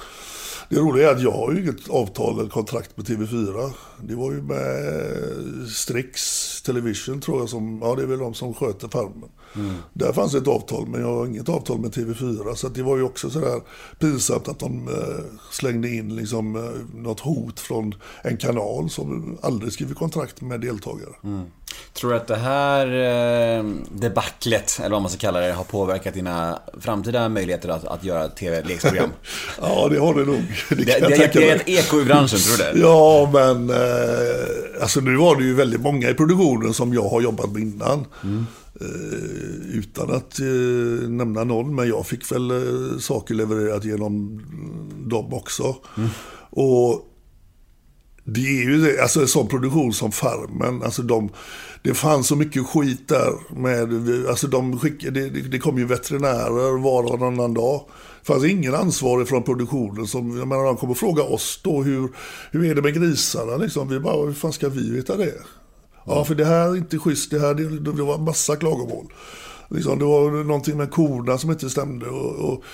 [0.68, 3.70] det roliga är att jag har ju inget avtal eller kontrakt med TV4.
[4.02, 8.54] Det var ju med Strix Television tror jag som, ja det är väl de som
[8.54, 9.28] sköter Farmen.
[9.54, 9.74] Mm.
[9.92, 12.54] Där fanns ett avtal men jag har inget avtal med TV4.
[12.54, 13.60] Så det var ju också sådär
[13.98, 19.72] pinsamt att de eh, slängde in liksom eh, något hot från en kanal som aldrig
[19.72, 21.14] skrivit kontrakt med deltagare.
[21.24, 21.42] Mm.
[21.92, 26.14] Tror du att det här eh, debaclet, eller vad man ska kalla det, har påverkat
[26.14, 29.10] dina framtida möjligheter att, att göra tv-leksprogram?
[29.60, 30.42] ja, det har det nog.
[30.68, 32.86] Det, det, det, det är ett eko i branschen, tror du det?
[32.86, 37.20] Ja, men eh, alltså nu var det ju väldigt många i produktionen som jag har
[37.20, 38.06] jobbat med innan.
[38.22, 38.46] Mm.
[38.80, 44.40] Eh, utan att eh, nämna någon, men jag fick väl eh, saker levererat genom
[45.06, 45.76] dem också.
[45.96, 46.08] Mm.
[46.50, 47.12] Och
[48.24, 51.28] det är ju det, alltså en sån produktion som Farmen, alltså de,
[51.82, 56.78] det fanns så mycket skit där med, alltså de skickade, det, det kom ju veterinärer
[56.78, 57.80] var och varannan dag.
[58.20, 62.08] Det fanns ingen ansvarig från produktionen som, jag menar de kommer fråga oss då hur,
[62.50, 63.88] hur är det med grisarna liksom?
[63.88, 65.34] Vi bara, hur fan ska vi veta det?
[66.06, 69.06] Ja, för det här är inte schysst, det här, det, det var massa klagomål.
[69.68, 72.64] Liksom, det var någonting med korna som inte stämde och, och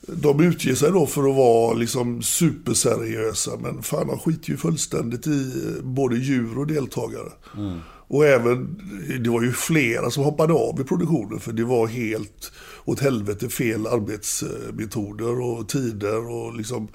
[0.00, 5.26] de utger sig då för att vara liksom superseriösa men fan de skiter ju fullständigt
[5.26, 7.32] i både djur och deltagare.
[7.56, 7.78] Mm.
[8.10, 8.82] Och även,
[9.20, 12.52] det var ju flera som hoppade av i produktionen för det var helt
[12.84, 16.88] åt helvete fel arbetsmetoder och tider och liksom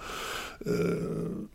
[0.66, 1.53] eh,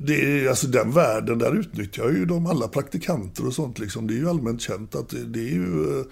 [0.00, 3.78] det är, alltså den världen, där utnyttjar ju de alla praktikanter och sånt.
[3.78, 4.06] Liksom.
[4.06, 5.98] Det är ju allmänt känt att det, det är ju...
[5.98, 6.06] Eh,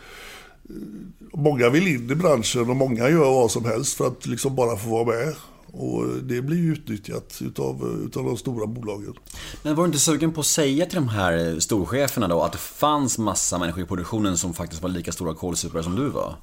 [1.33, 4.77] många vill in i branschen och många gör vad som helst för att liksom bara
[4.77, 5.35] få vara med.
[5.73, 9.15] Och det blir ju utnyttjat utav, utav de stora bolagen.
[9.63, 12.59] Men var du inte sugen på att säga till de här storcheferna då att det
[12.59, 16.35] fanns massa människor i produktionen som faktiskt var lika stora kålsupare som du var?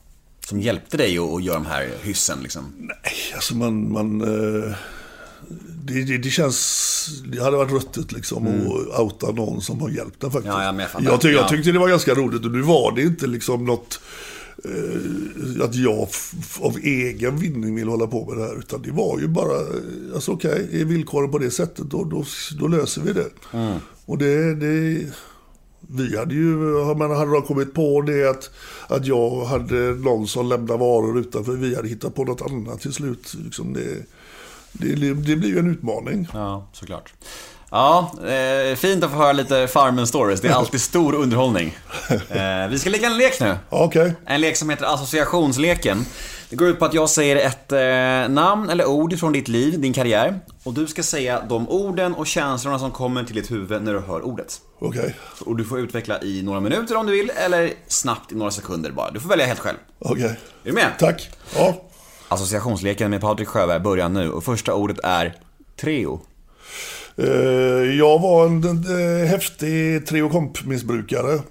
[0.46, 2.64] Som hjälpte dig att göra de här hyssen liksom?
[2.78, 3.92] Nej, alltså man...
[3.92, 4.76] man eh,
[5.84, 7.22] det, det, det, känns...
[7.26, 8.68] Det hade varit ruttet liksom mm.
[8.68, 10.54] att outa någon som har hjälpt en faktiskt.
[10.56, 13.28] Ja, jag, jag, tyck, jag tyckte det var ganska roligt och nu var det inte
[13.28, 14.00] liksom något
[14.66, 16.08] eh, att jag
[16.60, 18.60] av egen vinning vill hålla på med det här.
[18.60, 19.58] Utan det var ju bara,
[20.14, 22.26] alltså okej, okay, är villkoren på det sättet då, då,
[22.60, 23.30] då löser vi det.
[23.54, 23.78] Mm.
[24.06, 25.06] Och det, det,
[25.80, 26.56] vi hade ju,
[26.96, 28.50] man hade de kommit på det att,
[28.88, 32.94] att jag hade någon som lämnade varor utanför, vi hade hittat på något annat till
[32.94, 33.34] slut.
[33.44, 34.06] Liksom det,
[34.80, 36.28] det, det blir ju en utmaning.
[36.34, 37.14] Ja, såklart.
[37.72, 40.42] Ja, eh, fint att få höra lite Farmen stories.
[40.42, 41.78] Det är alltid stor underhållning.
[42.30, 43.58] Eh, vi ska leka en lek nu.
[43.70, 44.12] Okay.
[44.26, 46.06] En lek som heter associationsleken.
[46.50, 49.80] Det går ut på att jag säger ett eh, namn eller ord från ditt liv,
[49.82, 50.40] din karriär.
[50.64, 54.00] Och du ska säga de orden och känslorna som kommer till ditt huvud när du
[54.00, 54.62] hör ordet.
[54.80, 55.00] Okej.
[55.00, 55.14] Okay.
[55.40, 58.92] Och du får utveckla i några minuter om du vill, eller snabbt i några sekunder
[58.92, 59.12] bara.
[59.12, 59.78] Du får välja helt själv.
[60.00, 60.26] Okej.
[60.26, 60.28] Okay.
[60.30, 60.92] Är du med?
[61.00, 61.30] Tack.
[61.56, 61.87] Ja.
[62.28, 65.36] Associationsleken med Patrik Sjöberg börjar nu och första ordet är
[65.82, 66.22] Treo.
[67.16, 67.28] Eh,
[67.98, 71.42] jag var en, en häftig Treokomp-missbrukare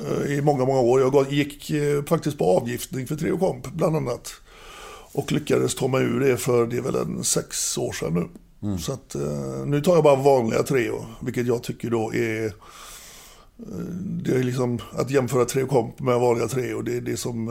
[0.00, 1.00] eh, i många, många år.
[1.00, 4.32] Jag gick eh, faktiskt på avgiftning för Treokomp bland annat.
[5.12, 8.28] Och lyckades ta mig ur det för det är väl en sex år sedan nu.
[8.68, 8.78] Mm.
[8.78, 9.16] Så att,
[9.66, 12.52] nu tar jag bara vanliga Treo, vilket jag tycker då är
[14.22, 17.46] det är liksom att jämföra Treokomp med vanliga Treo, det är det som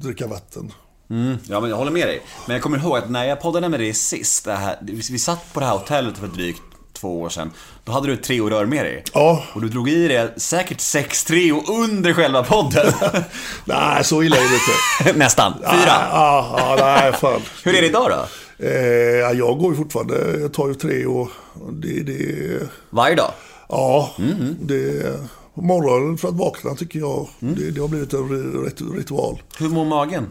[0.00, 0.72] dricka vatten.
[1.10, 2.22] Mm, ja, men jag håller med dig.
[2.46, 4.78] Men jag kommer ihåg att när jag poddade med dig sist, det här,
[5.10, 7.50] vi satt på det här hotellet för drygt två år sedan.
[7.84, 9.04] Då hade du ett treo-rör med dig.
[9.12, 9.44] Ja.
[9.54, 12.92] Och du drog i det säkert sex treo under själva podden.
[13.64, 14.54] nej, så illa är det
[15.04, 15.18] inte.
[15.18, 15.52] Nästan.
[15.52, 16.08] Fyra.
[16.10, 17.40] Ja, ja, nej, fan.
[17.64, 18.26] Hur är det idag då?
[18.66, 21.28] Eh, jag går ju fortfarande, jag tar ju treo.
[21.72, 22.68] Det, det...
[22.90, 23.30] Varje dag?
[23.68, 24.56] Ja, mm.
[24.60, 25.16] det...
[25.54, 27.54] Morgonen för att vakna tycker jag, mm.
[27.54, 29.42] det, det har blivit en ritual.
[29.58, 30.26] Hur mår magen?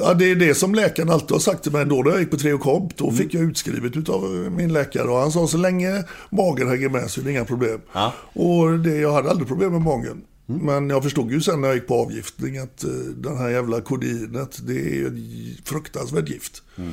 [0.00, 1.86] Ja, det är det som läkaren alltid har sagt till mig.
[1.86, 3.16] Då när jag gick på Treokomp, då mm.
[3.16, 4.22] fick jag utskrivet av
[4.56, 5.08] min läkare.
[5.08, 7.80] Och han sa så länge magen hänger med så är det inga problem.
[7.92, 8.12] Ja.
[8.32, 10.24] Och det, jag hade aldrig problem med magen.
[10.48, 10.66] Mm.
[10.66, 13.80] Men jag förstod ju sen när jag gick på avgiftning att uh, den här jävla
[13.80, 16.62] kodinet, det är ett fruktansvärt gift.
[16.76, 16.92] Mm.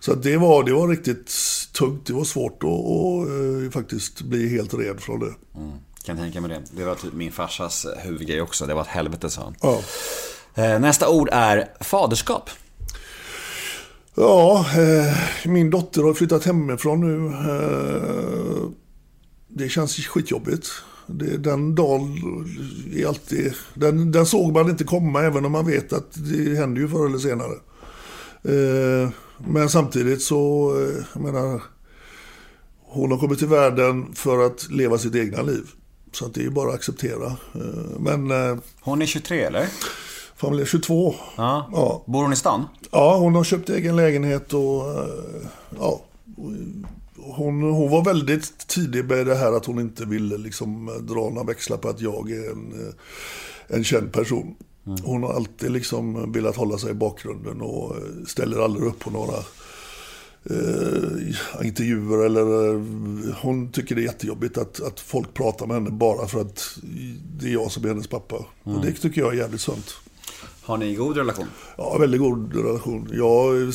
[0.00, 1.32] Så det, var, det var riktigt
[1.72, 2.06] tungt.
[2.06, 5.34] Det var svårt att och, uh, faktiskt bli helt ren från det.
[5.56, 5.72] Mm.
[6.04, 6.62] Kan tänka mig det.
[6.76, 8.66] Det var typ min farsas huvudgrej också.
[8.66, 9.54] Det var ett helvete sa han.
[9.60, 9.80] Ja.
[10.56, 12.50] Eh, nästa ord är faderskap.
[14.14, 15.16] Ja, eh,
[15.48, 17.26] min dotter har flyttat hemifrån nu.
[17.26, 18.68] Eh,
[19.48, 20.68] det känns skitjobbigt.
[21.06, 22.18] Det, den dagen
[22.94, 23.54] är alltid...
[23.74, 27.06] Den, den, såg man inte komma även om man vet att det händer ju förr
[27.06, 27.54] eller senare.
[28.42, 30.72] Eh, men samtidigt så,
[31.12, 31.62] jag menar,
[32.82, 35.64] hon har kommit till världen för att leva sitt egna liv.
[36.12, 37.36] Så att det är bara att acceptera.
[37.98, 38.32] Men...
[38.80, 39.68] Hon är 23 eller?
[40.36, 41.14] Familj 22.
[41.36, 41.68] Ja.
[41.72, 42.02] ja.
[42.06, 42.64] Bor hon i stan?
[42.90, 45.08] Ja, hon har köpt egen lägenhet och eh,
[45.78, 46.00] ja.
[47.16, 51.44] Hon, hon var väldigt tidig med det här att hon inte ville liksom dra några
[51.44, 52.94] växlar på att jag är en, eh,
[53.76, 54.54] en känd person.
[54.86, 54.98] Mm.
[55.04, 59.10] Hon har alltid liksom velat hålla sig i bakgrunden och eh, ställer aldrig upp på
[59.10, 59.36] några
[60.50, 62.74] eh, intervjuer eller
[63.42, 66.78] hon tycker det är jättejobbigt att, att folk pratar med henne bara för att
[67.38, 68.36] det är jag som är hennes pappa.
[68.64, 68.78] Mm.
[68.78, 69.96] Och det tycker jag är jävligt sunt.
[70.66, 71.46] Har ni god relation?
[71.76, 73.08] Ja, väldigt god relation.
[73.12, 73.72] Jag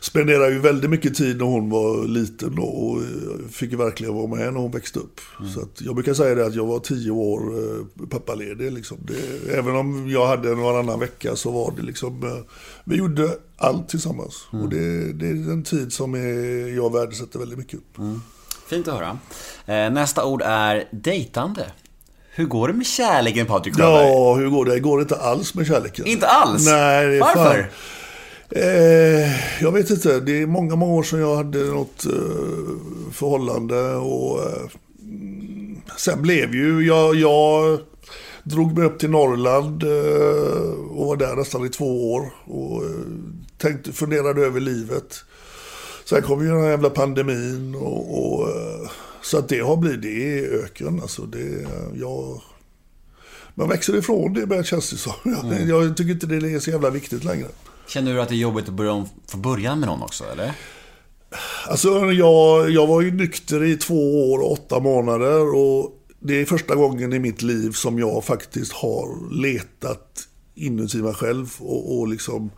[0.00, 3.00] spenderade ju väldigt mycket tid när hon var liten och
[3.50, 5.20] fick verkligen vara med när hon växte upp.
[5.40, 5.52] Mm.
[5.52, 8.72] Så jag brukar säga det att jag var tio år eh, pappaledig.
[8.72, 8.98] Liksom.
[9.00, 12.44] Det, även om jag hade en varannan vecka så var det liksom, eh,
[12.84, 14.48] vi gjorde allt tillsammans.
[14.52, 14.64] Mm.
[14.64, 16.14] Och det, det, är en tid som
[16.76, 17.80] jag värdesätter väldigt mycket.
[17.98, 18.20] Mm.
[18.66, 19.18] Fint att höra.
[19.66, 21.72] Eh, nästa ord är dejtande.
[22.36, 24.06] Hur går det med kärleken Patrik Sjöberg?
[24.08, 24.72] Ja, hur går det?
[24.74, 26.06] Det går inte alls med kärleken.
[26.06, 26.66] Inte alls?
[26.66, 27.70] Nej, Varför?
[28.50, 30.20] Eh, jag vet inte.
[30.20, 32.12] Det är många, många år sedan jag hade något eh,
[33.12, 33.94] förhållande.
[33.94, 34.68] Och, eh,
[35.96, 37.78] sen blev ju jag, jag
[38.42, 42.30] drog mig upp till Norrland eh, och var där nästan i två år.
[42.44, 42.90] Och eh,
[43.58, 45.24] tänkte, funderade över livet.
[46.04, 48.90] Sen kom ju den här jävla pandemin och, och eh,
[49.26, 51.00] Så att det har blivit, det är öken.
[51.02, 52.42] Alltså det, jag,
[53.54, 55.12] man växer ifrån det med känns det som.
[55.24, 57.48] Jag, jag tycker inte det är så jävla viktigt längre.
[57.88, 60.52] Känner du att det är jobbigt att börja om från början med någon också, eller?
[61.68, 66.44] Alltså jag, jag var ju nykter i två år och åtta månader och det är
[66.44, 72.08] första gången i mitt liv som jag faktiskt har letat inuti mig själv och, och
[72.08, 72.50] liksom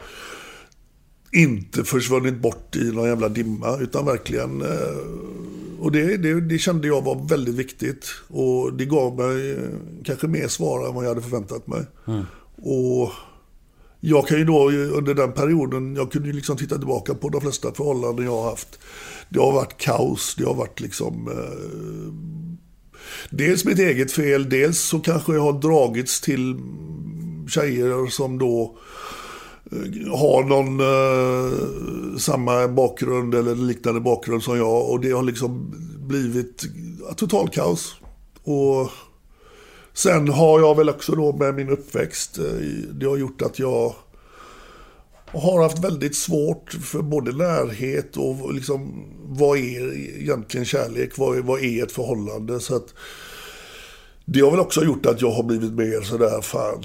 [1.33, 5.29] inte försvunnit bort i någon jävla dimma utan verkligen eh,
[5.81, 9.69] och det, det, det, kände jag var väldigt viktigt och det gav mig eh,
[10.05, 11.85] kanske mer svar än vad jag hade förväntat mig.
[12.07, 12.25] Mm.
[12.57, 13.13] Och
[14.01, 17.41] jag kan ju då under den perioden, jag kunde ju liksom titta tillbaka på de
[17.41, 18.79] flesta förhållanden jag har haft.
[19.29, 22.39] Det har varit kaos, det har varit liksom eh,
[23.31, 26.57] Dels mitt eget fel, dels så kanske jag har dragits till
[27.49, 28.79] tjejer som då
[30.11, 35.75] har någon eh, samma bakgrund eller liknande bakgrund som jag och det har liksom
[36.09, 36.65] blivit
[37.17, 37.95] total kaos.
[38.43, 38.91] Och
[39.99, 42.45] Sen har jag väl också då med min uppväxt, eh,
[42.93, 43.95] det har gjort att jag
[45.27, 51.19] har haft väldigt svårt för både närhet och liksom, vad är egentligen kärlek?
[51.19, 52.61] Vad är, vad är ett förhållande?
[52.61, 52.95] Så att,
[54.25, 56.85] det har väl också gjort att jag har blivit mer sådär, fan,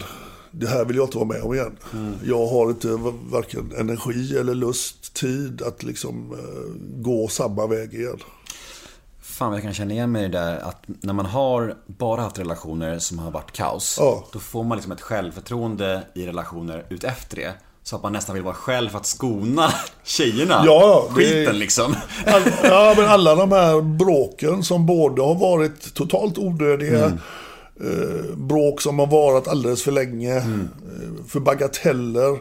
[0.56, 1.78] det här vill jag inte vara med om igen.
[1.94, 2.16] Mm.
[2.26, 2.88] Jag har inte
[3.30, 8.18] varken energi eller lust, tid att liksom uh, gå samma väg igen.
[9.22, 12.40] Fan jag kan känna igen mig i det där att när man har bara haft
[12.40, 13.98] relationer som har varit kaos.
[14.00, 14.26] Ja.
[14.32, 17.54] Då får man liksom ett självförtroende i relationer utefter det.
[17.84, 20.64] Så att man nästan vill vara själv för att skona tjejerna.
[20.66, 21.96] Ja, Skiten det, liksom.
[22.26, 27.06] All, ja, men alla de här bråken som både har varit totalt onödiga.
[27.06, 27.20] Mm.
[27.84, 30.40] Eh, bråk som har varit alldeles för länge.
[30.40, 30.60] Mm.
[30.60, 32.40] Eh, för bagateller.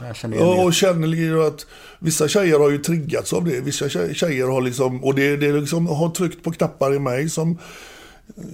[0.00, 1.66] Jag känner och känner att
[1.98, 3.60] vissa tjejer har ju triggats av det.
[3.60, 7.58] Vissa tjejer har liksom, och det, det liksom har tryckt på knappar i mig som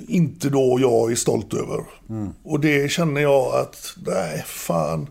[0.08, 1.84] inte då jag är stolt över.
[2.08, 2.28] Mm.
[2.42, 5.08] Och det känner jag att, nej fan.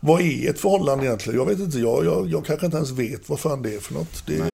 [0.00, 1.38] Vad är ett förhållande egentligen?
[1.38, 3.94] Jag vet inte, jag, jag, jag kanske inte ens vet vad fan det är för
[3.94, 4.26] något.
[4.26, 4.53] Det...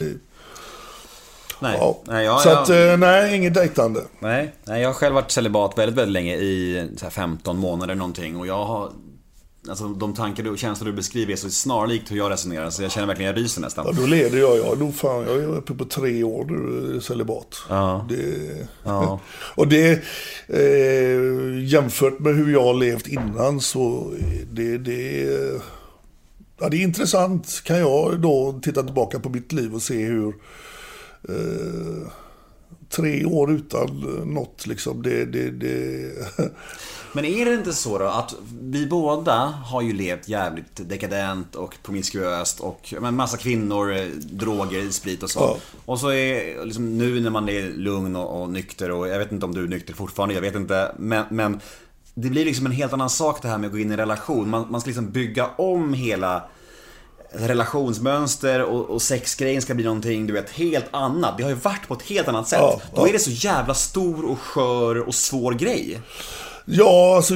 [0.00, 1.76] Nej.
[1.80, 1.98] Ja.
[2.04, 4.00] nej jag, så att, jag, eh, nej, inget dejtande.
[4.18, 8.46] Nej, nej, jag har själv varit celibat väldigt, väldigt länge i 15 månader någonting och
[8.46, 8.90] jag har
[9.68, 12.90] Alltså de tankar och känslor du beskriver är så snarlikt hur jag resonerar så jag
[12.90, 13.86] känner verkligen jag ryser nästan.
[13.86, 14.58] Ja, då leder jag.
[14.58, 17.62] Jag, då fan, jag är uppe på tre år nu celibat.
[17.68, 18.06] Ja.
[18.08, 19.20] Det, ja.
[19.54, 20.02] och det
[20.46, 24.14] eh, jämfört med hur jag har levt innan så
[24.50, 25.28] det, det,
[26.58, 30.34] ja, det är intressant kan jag då titta tillbaka på mitt liv och se hur
[31.28, 32.08] eh,
[32.88, 35.02] tre år utan något liksom.
[35.02, 36.12] Det, det, det...
[37.12, 41.76] Men är det inte så då att vi båda har ju levt jävligt dekadent och
[41.82, 45.40] promiskuöst och men massa kvinnor, eh, droger, sprit och så.
[45.40, 45.56] Ja.
[45.84, 49.32] Och så är liksom nu när man är lugn och, och, nykter och jag vet
[49.32, 50.94] inte om du är nykter fortfarande, jag vet inte.
[50.98, 51.60] Men, men
[52.18, 53.96] det blir liksom en helt annan sak det här med att gå in i en
[53.96, 54.50] relation.
[54.50, 56.42] Man, man ska liksom bygga om hela
[57.32, 61.36] relationsmönster och, och sexgrejen ska bli någonting du vet helt annat.
[61.36, 62.58] Det har ju varit på ett helt annat sätt.
[62.60, 63.08] Ja, Då ja.
[63.08, 66.00] är det så jävla stor och skör och svår grej.
[66.64, 67.34] Ja, alltså.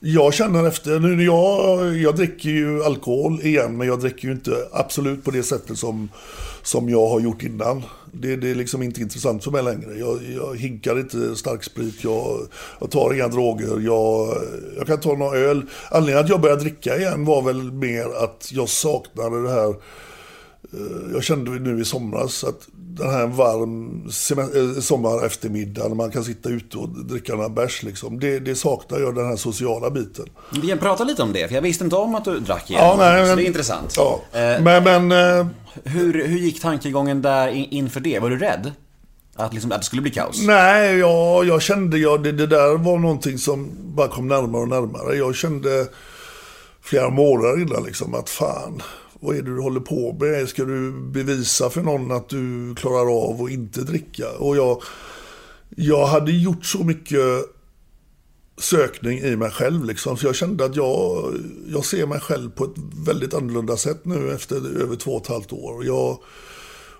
[0.00, 4.68] Jag känner efter, nu jag, jag dricker ju alkohol igen men jag dricker ju inte
[4.72, 6.08] absolut på det sättet som,
[6.62, 7.82] som jag har gjort innan.
[8.12, 9.98] Det, det är liksom inte intressant för mig längre.
[9.98, 12.38] Jag, jag hinkar inte starksprit, jag,
[12.80, 14.36] jag tar inga droger, jag,
[14.76, 15.62] jag kan ta någon öl.
[15.90, 19.68] Anledningen att jag började dricka igen var väl mer att jag saknade det här.
[20.72, 24.02] Eh, jag kände nu i somras att den här varm
[24.74, 27.82] eh, sommareftermiddag när man kan sitta ute och dricka några bärs.
[27.82, 28.20] Liksom.
[28.20, 30.24] Det, det saknar jag, den här sociala biten.
[30.62, 32.82] Vi kan prata lite om det, för jag visste inte om att du drack igen.
[32.84, 33.94] Ja, nej, så men- det är intressant.
[33.96, 34.20] Ja.
[34.32, 35.46] Eh, Men, men eh,
[35.84, 38.18] hur, hur gick tankegången där in, inför det?
[38.18, 38.72] Var du rädd?
[39.38, 40.42] Att, liksom, att det skulle bli kaos?
[40.42, 44.68] nej, jag, jag kände, jag, det, det där var någonting som bara kom närmare och
[44.68, 45.16] närmare.
[45.16, 45.86] Jag kände
[46.82, 48.82] flera månader innan liksom att fan,
[49.20, 50.48] vad är det du håller på med?
[50.48, 54.30] Ska du bevisa för någon att du klarar av att inte dricka?
[54.30, 54.82] Och jag,
[55.76, 57.44] jag hade gjort så mycket
[58.58, 59.84] sökning i mig själv.
[59.84, 60.16] Liksom.
[60.16, 61.34] Så jag kände att jag,
[61.68, 65.28] jag ser mig själv på ett väldigt annorlunda sätt nu efter över två och ett
[65.28, 65.84] halvt år.
[65.86, 66.18] Jag,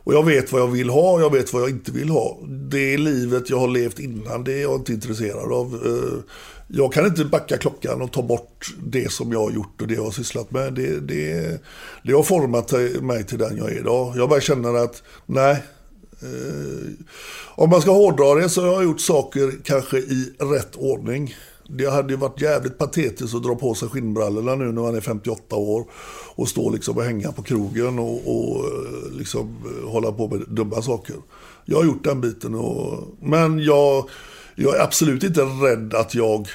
[0.07, 2.39] och jag vet vad jag vill ha och jag vet vad jag inte vill ha.
[2.71, 5.75] Det livet jag har levt innan, det är jag inte intresserad av.
[5.87, 6.33] Eh,
[6.69, 9.95] jag kan inte backa klockan och ta bort det som jag har gjort och det
[9.95, 10.75] jag har sysslat med.
[10.75, 11.61] Det, det,
[12.05, 14.13] det har format mig till den jag är idag.
[14.17, 15.63] Jag bara känner att, nej.
[16.23, 16.91] Eh,
[17.55, 21.35] om man ska hårdra det så har jag gjort saker kanske i rätt ordning.
[21.69, 25.01] Det hade ju varit jävligt patetiskt att dra på sig skinnbrallorna nu när man är
[25.01, 25.85] 58 år
[26.35, 30.45] och stå liksom och hänga på krogen och, och eh, liksom eh, hålla på med
[30.49, 31.17] dumma saker.
[31.65, 34.09] Jag har gjort den biten, och, men jag,
[34.55, 36.49] jag är absolut inte rädd att jag...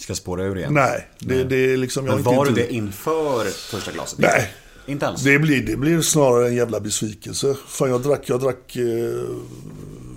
[0.00, 0.74] Ska spåra ur igen?
[0.74, 2.06] Nej, det, det är liksom...
[2.06, 4.18] Jag Men var du inte, det inför första glaset?
[4.18, 4.54] Nej.
[4.86, 5.22] Inte alls?
[5.22, 7.56] Det blir, det blir snarare en jävla besvikelse.
[7.66, 9.36] Fan, jag drack, jag drack eh,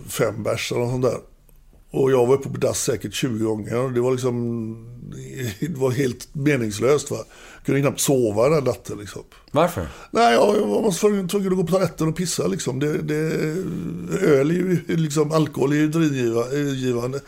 [0.07, 1.34] fem bärs eller något sånt där.
[1.95, 3.93] Och jag var uppe på dass säkert 20 gånger.
[3.93, 4.91] Det var liksom...
[5.59, 7.11] Det var helt meningslöst.
[7.11, 7.17] Va?
[7.57, 9.21] Jag kunde knappt sova den natten liksom.
[9.51, 9.87] Varför?
[10.11, 12.79] Nej, jag jag var tvungen att gå på toaletten och pissa liksom.
[12.79, 13.15] Det, det,
[14.21, 17.19] öl är ju liksom, alkohol är ju drivgiva- drivgivande.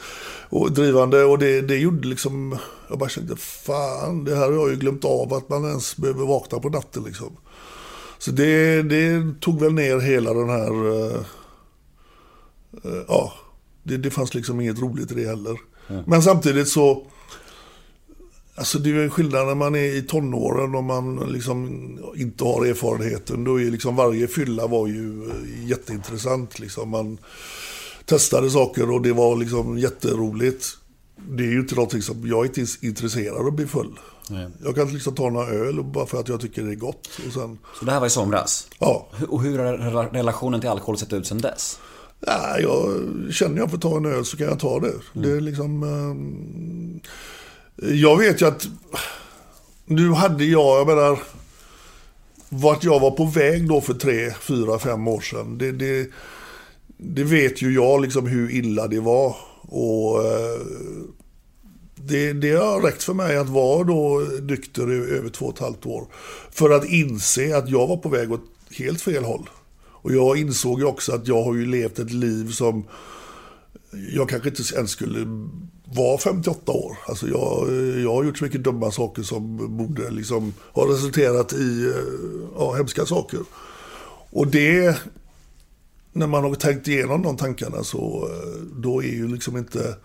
[0.49, 2.57] Och drivande och det, det gjorde liksom,
[2.89, 6.25] jag bara kände fan, det här har jag ju glömt av att man ens behöver
[6.25, 7.37] vakna på natten liksom.
[8.19, 11.17] Så det, det tog väl ner hela den här, eh,
[12.83, 13.33] eh, ja,
[13.87, 15.57] det, det fanns liksom inget roligt i det heller.
[16.05, 17.03] Men samtidigt så,
[18.55, 21.67] Alltså det är ju en skillnad när man är i tonåren och man liksom
[22.15, 23.43] inte har erfarenheten.
[23.43, 26.59] Då är liksom varje fylla var ju eh, jätteintressant.
[26.59, 26.89] Liksom.
[26.89, 27.17] Man
[28.05, 30.65] testade saker och det var liksom jätteroligt.
[31.29, 33.99] Det är ju inte någonting som jag är inte ens intresserad av att bli full.
[34.29, 34.47] Nej.
[34.63, 37.09] Jag kan liksom ta några öl bara för att jag tycker det är gott.
[37.27, 38.67] Och sen, Så det här var i somras?
[38.79, 41.79] ja, Och hur har rela- relationen till alkohol sett ut sedan dess?
[42.19, 44.93] Ja, jag känner jag får ta en öl så kan jag ta det.
[45.13, 45.83] Det är liksom...
[45.83, 46.99] ehm,
[47.95, 48.67] jag vet ju att
[49.85, 51.19] nu hade jag, jag menar,
[52.49, 55.57] vart jag var på väg då för tre, fyra, fem år sedan.
[55.57, 56.09] Det, det,
[56.97, 59.35] det vet ju jag liksom hur illa det var.
[59.61, 60.61] Och eh,
[61.95, 65.59] det, det har räckt för mig att vara då nykter i över två och ett
[65.59, 66.07] halvt år.
[66.51, 69.49] För att inse att jag var på väg åt helt fel håll.
[70.01, 72.85] Och jag insåg ju också att jag har ju levt ett liv som
[74.13, 75.27] jag kanske inte ens skulle
[75.95, 76.97] vara 58 år.
[77.05, 77.67] Alltså jag,
[78.03, 82.73] jag har gjort så mycket dumma saker som borde liksom ha resulterat i eh, ja,
[82.73, 83.39] hemska saker.
[84.29, 84.97] Och det,
[86.13, 89.95] när man har tänkt igenom de tankarna så eh, då är ju liksom inte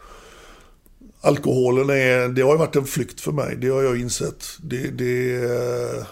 [1.20, 4.44] Alkoholen är, det har ju varit en flykt för mig, det har jag insett.
[4.62, 6.06] Det, det, eh,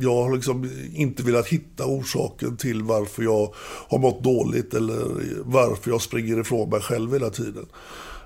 [0.00, 3.54] jag har liksom inte velat hitta orsaken till varför jag
[3.88, 5.04] har mått dåligt eller
[5.44, 7.66] varför jag springer ifrån mig själv hela tiden.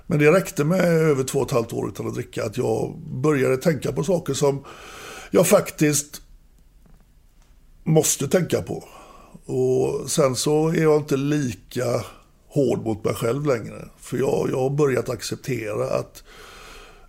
[0.07, 2.99] Men det räckte med över två och ett halvt år utan att dricka att jag
[2.99, 4.63] började tänka på saker som
[5.31, 6.21] jag faktiskt
[7.83, 8.83] måste tänka på.
[9.45, 12.03] Och sen så är jag inte lika
[12.47, 13.89] hård mot mig själv längre.
[13.97, 16.23] För jag, jag har börjat acceptera att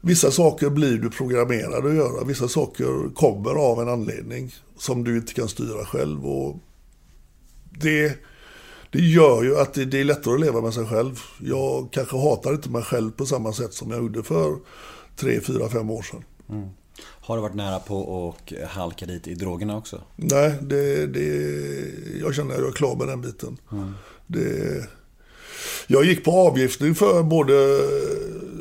[0.01, 2.25] vissa saker blir du programmerad att göra.
[2.25, 6.27] Vissa saker kommer av en anledning som du inte kan styra själv.
[6.27, 6.57] Och
[7.71, 8.19] det,
[8.91, 11.21] det gör ju att det, det är lättare att leva med sig själv.
[11.41, 14.57] Jag kanske hatar inte mig själv på samma sätt som jag gjorde för
[15.17, 16.25] tre, fyra, fem år sedan.
[17.03, 20.03] Har du varit nära på att halka dit i drogerna också?
[20.17, 21.27] Nej, det, det,
[22.21, 23.57] jag känner att jag är klar med den biten.
[24.27, 24.89] Det,
[25.87, 27.55] jag gick på avgiftning för både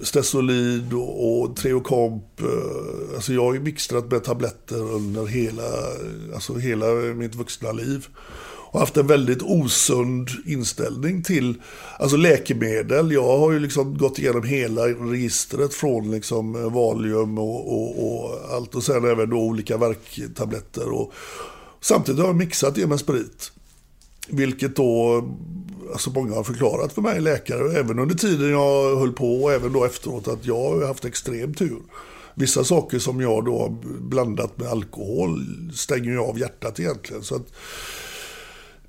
[0.03, 2.41] Stesolid och, och Treocomp.
[2.41, 5.63] Eh, alltså jag har ju mixtrat med tabletter under hela,
[6.33, 8.07] alltså hela mitt vuxna liv.
[8.71, 11.61] Och haft en väldigt osund inställning till
[11.99, 13.11] alltså läkemedel.
[13.11, 18.53] Jag har ju liksom gått igenom hela registret från liksom eh, Valium och, och, och
[18.53, 18.75] allt.
[18.75, 20.89] Och sen även då olika värktabletter.
[20.89, 21.13] Och,
[21.81, 23.51] samtidigt har jag mixat det med sprit.
[24.29, 25.23] Vilket då,
[25.91, 29.73] alltså många har förklarat för mig, läkare, även under tiden jag höll på och även
[29.73, 31.79] då efteråt, att jag har haft extrem tur.
[32.35, 33.69] Vissa saker som jag då har
[33.99, 37.23] blandat med alkohol stänger ju av hjärtat egentligen.
[37.23, 37.39] Så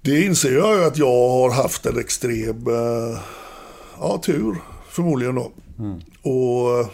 [0.02, 3.18] det inser jag ju att jag har haft en extrem eh,
[4.00, 4.56] ja, tur,
[4.88, 5.52] förmodligen då.
[6.30, 6.86] Och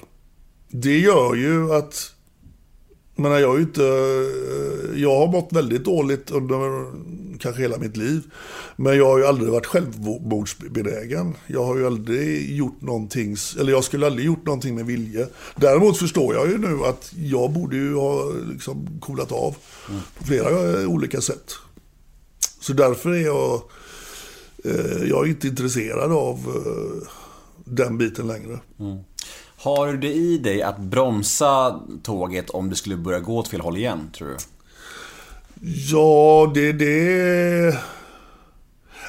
[0.69, 2.16] det gör ju att
[3.17, 3.83] menar, jag, är inte,
[4.95, 6.87] jag har mått väldigt dåligt under
[7.39, 8.23] kanske hela mitt liv.
[8.77, 11.35] Men jag har ju aldrig varit självmordsbenägen.
[11.47, 15.29] Jag har ju aldrig gjort någonting, eller jag skulle aldrig gjort någonting med vilje.
[15.57, 19.57] Däremot förstår jag ju nu att jag borde ju ha liksom coolat av
[20.19, 21.53] på flera eh, olika sätt.
[22.61, 23.63] Så därför är jag,
[24.65, 27.09] eh, jag är inte intresserad av eh,
[27.65, 28.61] den biten längre.
[28.79, 28.99] Mm.
[29.59, 33.61] Har du det i dig att bromsa tåget om det skulle börja gå åt fel
[33.61, 34.37] håll igen, tror du?
[35.91, 36.73] Ja, det...
[36.73, 37.79] det...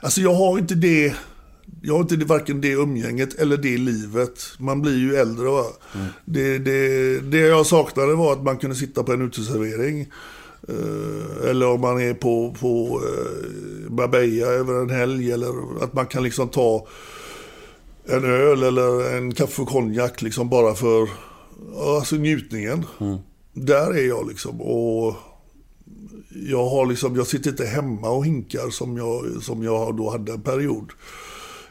[0.02, 1.16] Alltså jag har inte det...
[1.82, 4.40] Jag har inte det, varken det umgänget eller det livet.
[4.60, 5.50] Man blir ju äldre.
[5.50, 5.64] Va?
[6.26, 10.02] Det, det, det jag saknade var att man kunde sitta på en uteservering.
[10.70, 15.32] Eh, eller om man är på, på eh, Marbella över en helg.
[15.32, 16.88] Eller att man kan liksom ta
[18.10, 21.10] en öl eller en kaffe och konjak liksom bara för
[21.96, 22.86] alltså njutningen.
[23.54, 24.62] Där är jag liksom.
[24.62, 25.16] Och
[26.46, 30.32] jag, har liksom, jag sitter inte hemma och hinkar som jag, som jag då hade
[30.32, 30.92] en period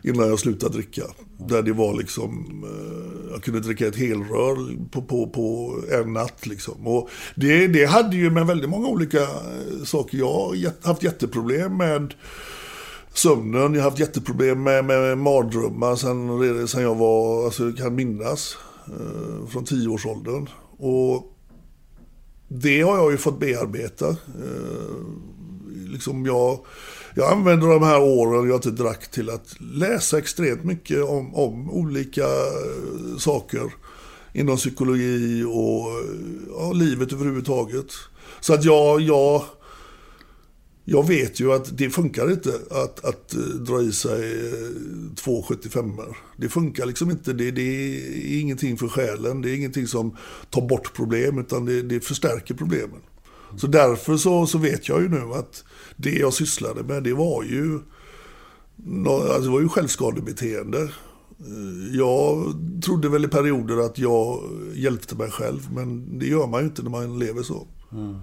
[0.03, 1.03] innan jag slutade dricka.
[1.39, 6.47] Där det var liksom, eh, jag kunde dricka ett helrör på, på, på en natt.
[6.47, 6.87] Liksom.
[6.87, 10.19] Och det, det hade ju med väldigt många olika eh, saker.
[10.19, 12.15] Jag har haft jätteproblem med
[13.19, 13.75] sömnen.
[13.75, 18.57] Jag har haft jätteproblem med, med mardrömmar sen, sen jag var, alltså kan minnas,
[18.87, 20.49] eh, från tioårsåldern.
[20.79, 21.33] Och
[22.49, 24.09] det har jag ju fått bearbeta.
[24.09, 24.17] Eh,
[25.87, 26.59] liksom jag,
[27.15, 31.71] jag använder de här åren jag inte drack till att läsa extremt mycket om, om
[31.71, 33.73] olika eh, saker
[34.33, 36.07] inom psykologi och eh,
[36.59, 37.87] ja, livet överhuvudtaget.
[38.41, 39.43] Så att jag, jag,
[40.89, 45.43] jag vet ju att det funkar inte att, att eh, dra i sig eh, två
[45.43, 45.93] 75
[46.37, 47.33] Det funkar liksom inte.
[47.33, 49.43] Det, det är ingenting för själen.
[49.43, 50.17] Det är ingenting som
[50.51, 53.01] tar bort problem utan det, det förstärker problemen.
[53.57, 55.65] Så därför så, så vet jag ju nu att
[55.97, 57.81] det jag sysslade med det var ju,
[59.09, 60.83] alltså det var ju självskadebeteende.
[61.39, 64.43] Eh, jag trodde väl i perioder att jag
[64.75, 67.67] hjälpte mig själv men det gör man ju inte när man lever så.
[67.93, 68.17] Mm.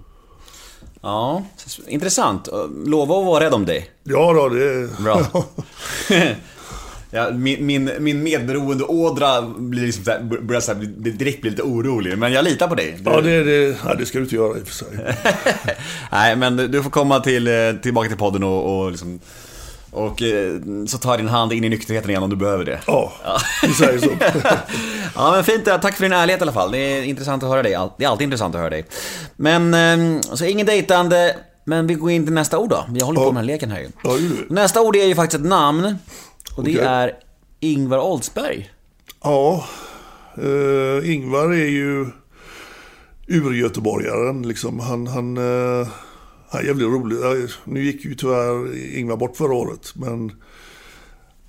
[1.04, 1.42] Ja,
[1.88, 2.48] intressant.
[2.86, 3.90] Lova att vara rädd om dig.
[4.04, 4.88] Ja då, det...
[5.02, 5.20] Bra.
[7.16, 11.50] Ja, min, min, min medberoende ådra blir liksom så här, börjar så här, direkt bli
[11.50, 12.18] lite orolig.
[12.18, 12.96] Men jag litar på dig.
[13.00, 14.88] Du- Ja, det, det, ja, det ska du inte göra i och för sig.
[16.12, 19.20] Nej, men du- du får komma till, eh, tillbaka till podden och, och liksom...
[19.94, 20.54] Och eh,
[20.86, 22.80] så tar din hand in i nykterheten igen om du behöver det.
[22.86, 23.12] Ja,
[23.62, 24.08] vi säger så.
[25.14, 25.64] ja, men fint.
[25.64, 26.72] Tack för din ärlighet i alla fall.
[26.72, 27.78] Det är intressant att höra dig.
[27.98, 28.86] Det är alltid intressant att höra dig.
[29.36, 31.36] Men, eh, så ingen dejtande.
[31.64, 32.84] Men vi går in till nästa ord då.
[32.88, 33.32] Vi håller på Ja.
[33.32, 33.88] med den här leken här ju.
[34.02, 34.54] Det vi.
[34.54, 35.96] Nästa ord är ju faktiskt ett namn.
[36.56, 36.84] Och det Okej.
[36.86, 37.12] är
[37.60, 38.70] Ingvar Oldsberg.
[39.22, 39.64] Ja,
[40.36, 42.06] eh, Ingvar är ju
[43.28, 44.42] urgöteborgaren.
[44.42, 44.80] Liksom.
[44.80, 45.88] Han, han, eh,
[46.60, 47.16] är jävligt rolig.
[47.22, 49.92] Ja, Nu gick ju tyvärr Ingvar bort förra året.
[49.94, 50.32] Men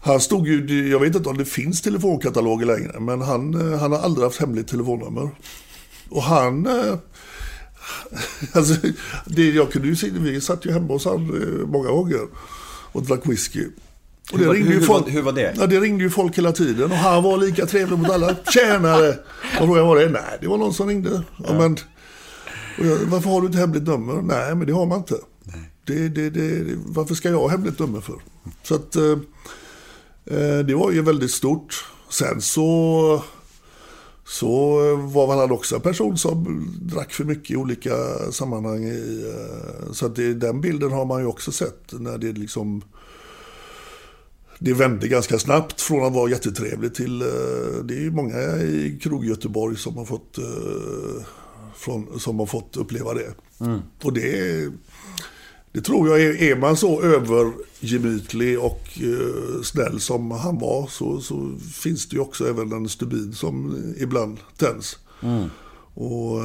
[0.02, 3.00] han stod ju, jag vet inte om det finns telefonkataloger längre.
[3.00, 5.30] Men han, eh, han har aldrig haft hemligt telefonnummer.
[6.10, 6.66] Och han...
[6.68, 6.96] eh,
[8.54, 8.74] Alltså,
[9.26, 12.20] det, jag kunde ju se, vi satt ju hemma hos han eh, många gånger
[12.92, 13.66] och drack whisky.
[14.34, 15.54] Och Hur var- ringde ju hur folk, var- hur var det?
[15.58, 18.36] Ja, det ringde ju folk hela tiden och han var lika trevlig mot alla.
[18.54, 19.10] Tjänare!
[19.60, 21.22] Och frågade var det Nej, det var någon som ringde.
[21.48, 21.54] Ja.
[21.54, 21.78] men,
[22.80, 24.22] och jag, varför har du ett hemligt nummer?
[24.22, 25.16] Nej, men det har man inte.
[25.86, 28.16] Det, det, det, varför ska jag ha hemligt nummer för?
[28.64, 29.18] Så att eh,
[30.26, 31.86] eh, det var ju väldigt stort.
[32.10, 33.24] Sen så
[34.28, 37.92] så var han också en person som drack för mycket i olika
[38.32, 38.84] sammanhang.
[38.84, 42.82] I, eh, så att den bilden har man ju också sett när det liksom
[44.60, 47.22] det vände ganska snabbt från att vara jättetrevligt till...
[47.22, 47.28] eh,
[47.84, 50.38] Det är ju många i krog Göteborg som har fått,
[51.76, 53.34] från, som har fått uppleva det.
[54.04, 54.72] Och det,
[55.72, 61.22] det tror jag, är, är man så övergemytlig och eh, snäll som han var så,
[61.22, 65.00] så finns det ju också även en stubin som ibland tänds.
[65.94, 66.44] Och,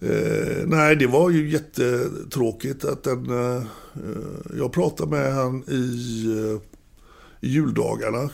[0.00, 3.30] eh, nej, det var ju jättetråkigt att den...
[3.30, 6.60] Eh, eh, jag pratade med han i, eh,
[7.48, 8.30] i juldagarna.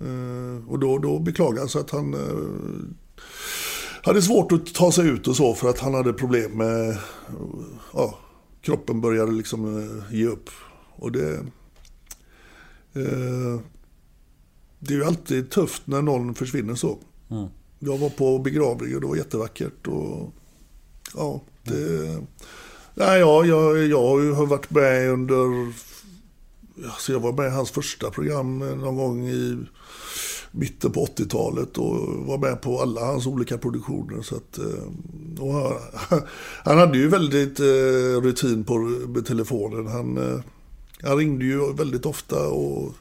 [0.00, 2.20] Eh, och då, då beklagade han sig att han eh,
[4.04, 6.98] hade svårt att ta sig ut och så för att han hade problem med...
[7.92, 8.18] Ja,
[8.60, 10.50] kroppen började liksom eh, ge upp.
[10.96, 11.34] Och det...
[12.94, 13.60] Eh,
[14.78, 16.98] det är ju alltid tufft när någon försvinner så.
[17.78, 19.86] Jag var på begravningen och det var jättevackert.
[19.86, 20.32] Och,
[21.14, 22.18] ja, det,
[22.94, 25.72] Nej, ja, jag, jag har varit med under...
[26.84, 29.58] Alltså jag var med i hans första program någon gång i
[30.54, 34.22] mitten på 80-talet och var med på alla hans olika produktioner.
[34.22, 34.64] Så att, eh,
[36.10, 36.20] han,
[36.64, 39.86] han, hade ju väldigt eh, rutin på med telefonen.
[39.86, 40.40] Han, eh,
[41.02, 42.94] han ringde ju väldigt ofta och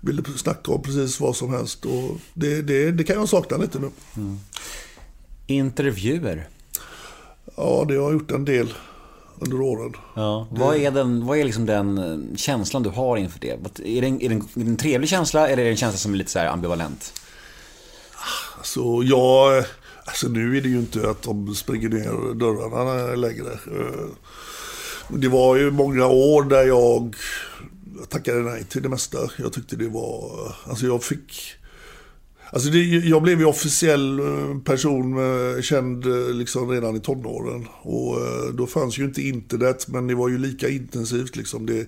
[0.00, 1.84] ville snacka om precis vad som helst.
[1.84, 3.90] Och det, det, det kan jag sakna lite nu.
[4.16, 4.38] Mm.
[5.46, 6.48] Intervjuer?
[7.56, 8.74] Ja, det har jag gjort en del
[9.38, 9.92] under åren.
[10.14, 10.46] Ja.
[10.50, 13.50] Vad är, den, vad är liksom den eh, känslan du har inför det?
[13.50, 16.14] Är det, en, är det en, en trevlig känsla eller är det en känsla som
[16.14, 17.12] är lite så ambivalent?
[18.58, 19.64] Alltså, jag...
[20.06, 23.52] Alltså nu är det ju inte att de springer ner dörrarna längre.
[23.52, 24.06] Eh,
[25.08, 27.16] det var ju många år där jag
[28.08, 29.18] tackade nej till det mesta.
[29.36, 30.54] Jag tyckte det var...
[30.66, 31.56] Alltså jag fick
[32.54, 37.68] Alltså det, jag blev ju officiell eh, person, eh, känd eh, liksom redan i tonåren.
[37.82, 38.18] Och
[38.54, 41.36] då fanns ju inte internet, men det var ju lika intensivt.
[41.36, 41.66] Liksom.
[41.66, 41.86] Det,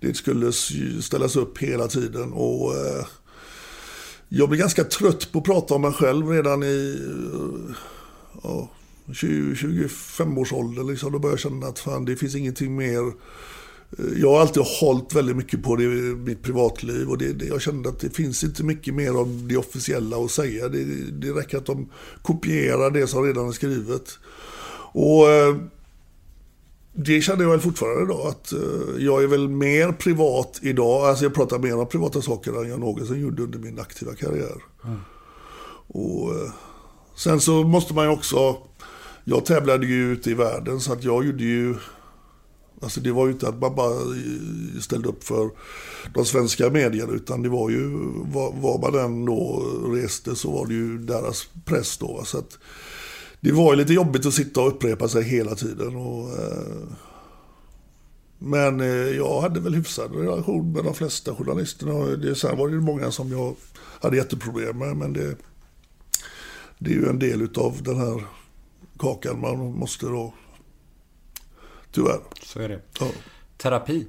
[0.00, 0.52] det skulle
[1.02, 2.32] ställas upp hela tiden.
[2.32, 2.72] Och
[4.28, 6.98] jag blev ganska trött på att prata om mig själv redan i
[8.42, 8.70] ja,
[9.06, 10.84] 20-25 års ålder.
[10.84, 11.12] Liksom.
[11.12, 13.12] Då började jag känna att fan, det finns ingenting mer
[14.16, 15.86] jag har alltid hållit väldigt mycket på det,
[16.16, 19.56] mitt privatliv och det, det, jag kände att det finns inte mycket mer av det
[19.56, 20.68] officiella att säga.
[20.68, 21.88] Det, det räcker att de
[22.22, 24.18] kopierar det som redan är skrivet.
[24.92, 25.56] Och eh,
[26.92, 31.08] det känner jag väl fortfarande idag, att eh, jag är väl mer privat idag.
[31.08, 34.62] Alltså jag pratar mer om privata saker än jag någonsin gjorde under min aktiva karriär.
[34.84, 34.98] Mm.
[35.86, 36.52] Och eh,
[37.16, 38.56] sen så måste man ju också,
[39.24, 41.74] jag tävlade ju ute i världen så att jag gjorde ju
[42.82, 45.50] Alltså det var ju inte att man bara eh, ställde upp för
[46.14, 47.88] de svenska medierna utan det var ju,
[48.24, 49.62] var, var man än då
[49.94, 52.22] reste så var det ju deras press då.
[52.24, 52.58] Så att
[53.40, 55.96] det var ju lite jobbigt att sitta och upprepa sig hela tiden.
[55.96, 56.88] Och, eh,
[58.38, 62.04] men eh, jag hade väl hyfsad relation med de flesta journalisterna.
[62.16, 63.54] Det, sen var det många som jag
[64.00, 64.96] hade jätteproblem med.
[64.96, 65.36] Men det,
[66.78, 68.24] det är ju en del av den här
[68.98, 70.34] kakan man måste då
[71.92, 72.20] Tyvärr.
[72.42, 72.80] Så är det.
[73.00, 73.06] Ja.
[73.56, 74.06] Terapi?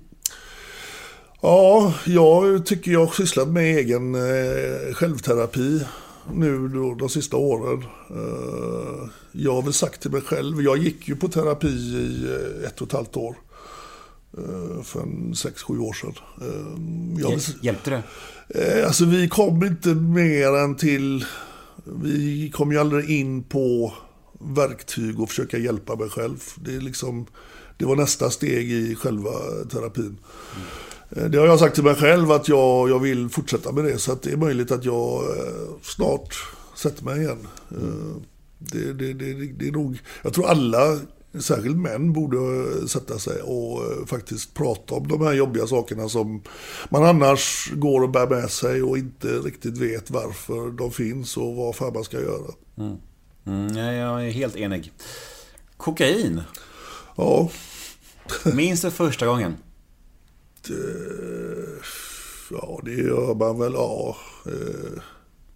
[1.41, 5.85] Ja, jag tycker jag har sysslat med egen eh, självterapi
[6.33, 7.85] nu då, de sista åren.
[8.09, 12.67] Eh, jag har väl sagt till mig själv, jag gick ju på terapi i eh,
[12.67, 13.35] ett och ett halvt år.
[14.37, 16.13] Eh, för en sex, sju år sedan.
[16.41, 18.03] Eh, jag, Hjälpte det?
[18.49, 21.25] Eh, alltså vi kom inte mer än till,
[21.83, 23.93] vi kom ju aldrig in på
[24.39, 26.39] verktyg och försöka hjälpa mig själv.
[26.55, 27.25] Det är liksom
[27.77, 29.31] det var nästa steg i själva
[29.71, 30.17] terapin.
[31.15, 31.31] Mm.
[31.31, 33.97] Det har jag sagt till mig själv att jag, jag vill fortsätta med det.
[33.97, 36.35] Så att det är möjligt att jag eh, snart
[36.75, 37.47] sätter mig igen.
[37.71, 38.21] Mm.
[38.57, 40.99] Det, det, det, det är nog, jag tror alla,
[41.39, 42.37] särskilt män, borde
[42.87, 46.41] sätta sig och faktiskt prata om de här jobbiga sakerna som
[46.89, 51.55] man annars går och bär med sig och inte riktigt vet varför de finns och
[51.55, 52.53] vad fan man ska göra.
[52.77, 52.97] Mm.
[53.45, 54.91] Mm, jag är helt enig.
[55.77, 56.41] Kokain.
[57.15, 57.49] Ja.
[58.53, 59.57] Minns du första gången?
[60.67, 60.73] Det,
[62.51, 64.17] ja, det gör man väl, ja.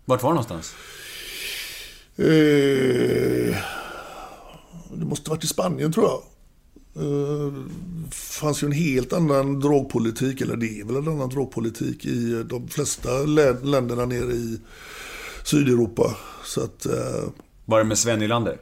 [0.06, 0.74] Vart var det någonstans?
[2.16, 3.56] Eh,
[4.94, 6.22] det måste varit i Spanien tror jag.
[6.94, 7.54] Det eh,
[8.12, 12.68] fanns ju en helt annan drogpolitik, eller det är väl en annan drogpolitik i de
[12.68, 13.10] flesta
[13.64, 14.60] länderna nere i
[15.44, 16.16] Sydeuropa.
[16.46, 17.30] Så att, eh,
[17.66, 18.58] Var det med Sven Nylander?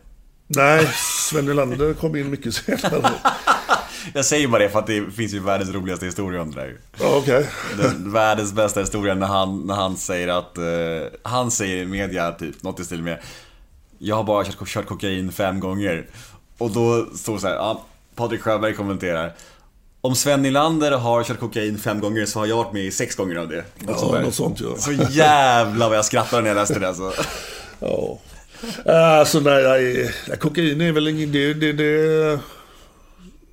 [0.48, 0.88] Nej,
[1.30, 3.12] Sven Nylander kom in mycket senare.
[4.14, 6.78] Jag säger bara det för att det finns ju världens roligaste historia om det där.
[7.00, 7.46] Ja, okay.
[7.78, 12.32] Den världens bästa historia när han, när han säger att, uh, han säger i media
[12.32, 13.20] typ något i stil med
[13.98, 16.08] Jag har bara kört, kört kokain fem gånger.
[16.58, 17.86] Och då står det så här, ja,
[18.16, 19.34] Patrik Sjöberg kommenterar
[20.02, 23.16] om Sven Nylander har kört kokain fem gånger så har jag varit med i sex
[23.16, 23.64] gånger av det.
[23.88, 24.78] Ja, något sånt ja.
[24.78, 27.14] Så jävla vad jag skrattade när jag läste det alltså.
[27.80, 28.20] Ja.
[28.86, 31.32] Ah, alltså nej, nej, kokain är väl.
[31.32, 32.39] Det, det, det,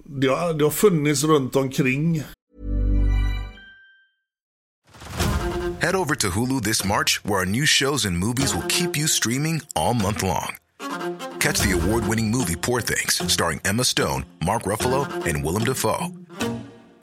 [0.05, 2.23] det, har, det har funnits runt omkring.
[5.81, 9.09] Head over to Hulu this March where our new shows and movies will keep you
[9.09, 10.57] streaming all month long.
[11.41, 16.09] Catch the award-winning movie Poor things starring Emma Stone, Mark Ruffalo and Willem Dafoe.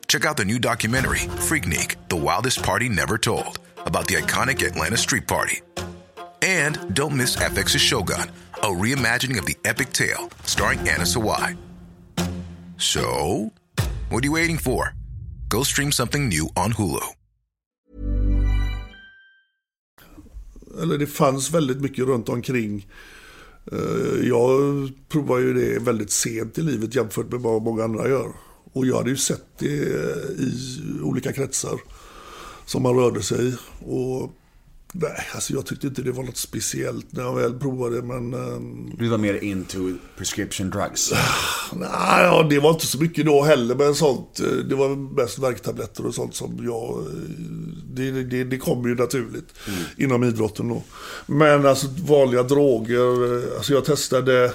[0.07, 4.97] Check out the new documentary Freaknik, The Wildest Party Never Told about the iconic Atlanta
[4.97, 5.61] Street Party.
[6.41, 8.31] And don't miss FX's Shogun,
[8.63, 11.57] a reimagining of the epic tale starring Anna Sawai.
[12.77, 13.51] So,
[14.09, 14.93] what are you waiting for?
[15.49, 17.03] Go stream something new on Hulu.
[20.81, 22.87] Eller det fanns väldigt mycket runt omkring
[23.71, 28.33] eh, Jag provar ju det väldigt sent i livet jämfört med vad många andra gör.
[28.73, 31.79] Och jag hade ju sett det eh, i olika kretsar
[32.65, 33.55] som man rörde sig i.
[33.79, 34.35] Och
[34.93, 38.33] nej, alltså jag tyckte inte det var något speciellt när jag väl provade men...
[38.33, 39.77] ehm, Du var mer into
[40.17, 41.11] prescription drugs.
[41.73, 41.89] Nej,
[42.23, 44.39] ja, det var inte så mycket då heller, men sånt.
[44.39, 44.89] eh, Det var
[45.23, 46.97] mest värktabletter och sånt som jag...
[46.99, 47.13] eh,
[47.93, 49.53] Det, det, det kommer ju naturligt
[49.97, 50.83] inom idrotten då.
[51.25, 53.37] Men alltså vanliga droger.
[53.47, 54.53] eh, Alltså jag testade...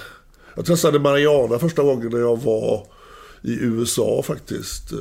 [0.55, 2.87] Jag testade marijuana första gången när jag var
[3.41, 4.91] i USA faktiskt.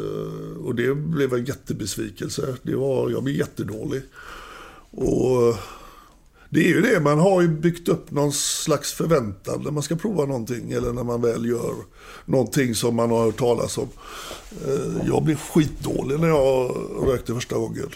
[0.65, 2.57] Och det blev en jättebesvikelse.
[2.63, 4.03] Det var, jag blev jättedålig.
[4.97, 5.57] Och eh,
[6.51, 9.97] det är ju det, man har ju byggt upp någon slags förväntan när man ska
[9.97, 11.75] prova någonting eller när man väl gör
[12.25, 13.89] någonting som man har hört talas om.
[14.67, 16.77] Eh, Jag blev skitdålig när jag
[17.07, 17.89] rökte första gången.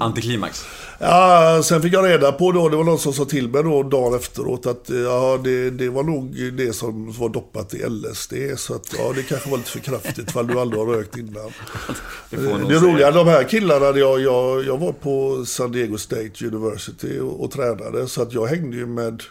[0.00, 0.64] Antiklimax.
[0.98, 3.82] Ja, sen fick jag reda på då, det var någon som sa till mig då
[3.82, 8.34] dagen efteråt att eh, ja, det, det var nog det som var doppat i LSD.
[8.56, 11.52] Så att ja, det kanske var lite för kraftigt för du aldrig har rökt innan.
[12.30, 17.18] Det Det, roliga, de här killarna, jag, jag, jag var på San Diego State University
[17.20, 18.08] och, och tränade.
[18.08, 19.22] Så att jag hängde ju med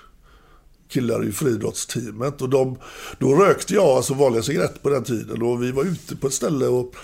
[0.89, 2.41] killar i friidrottsteamet.
[2.41, 2.77] Och de,
[3.19, 5.41] då rökte jag alltså vanliga cigaretter på den tiden.
[5.41, 6.95] Och vi var ute på ett ställe och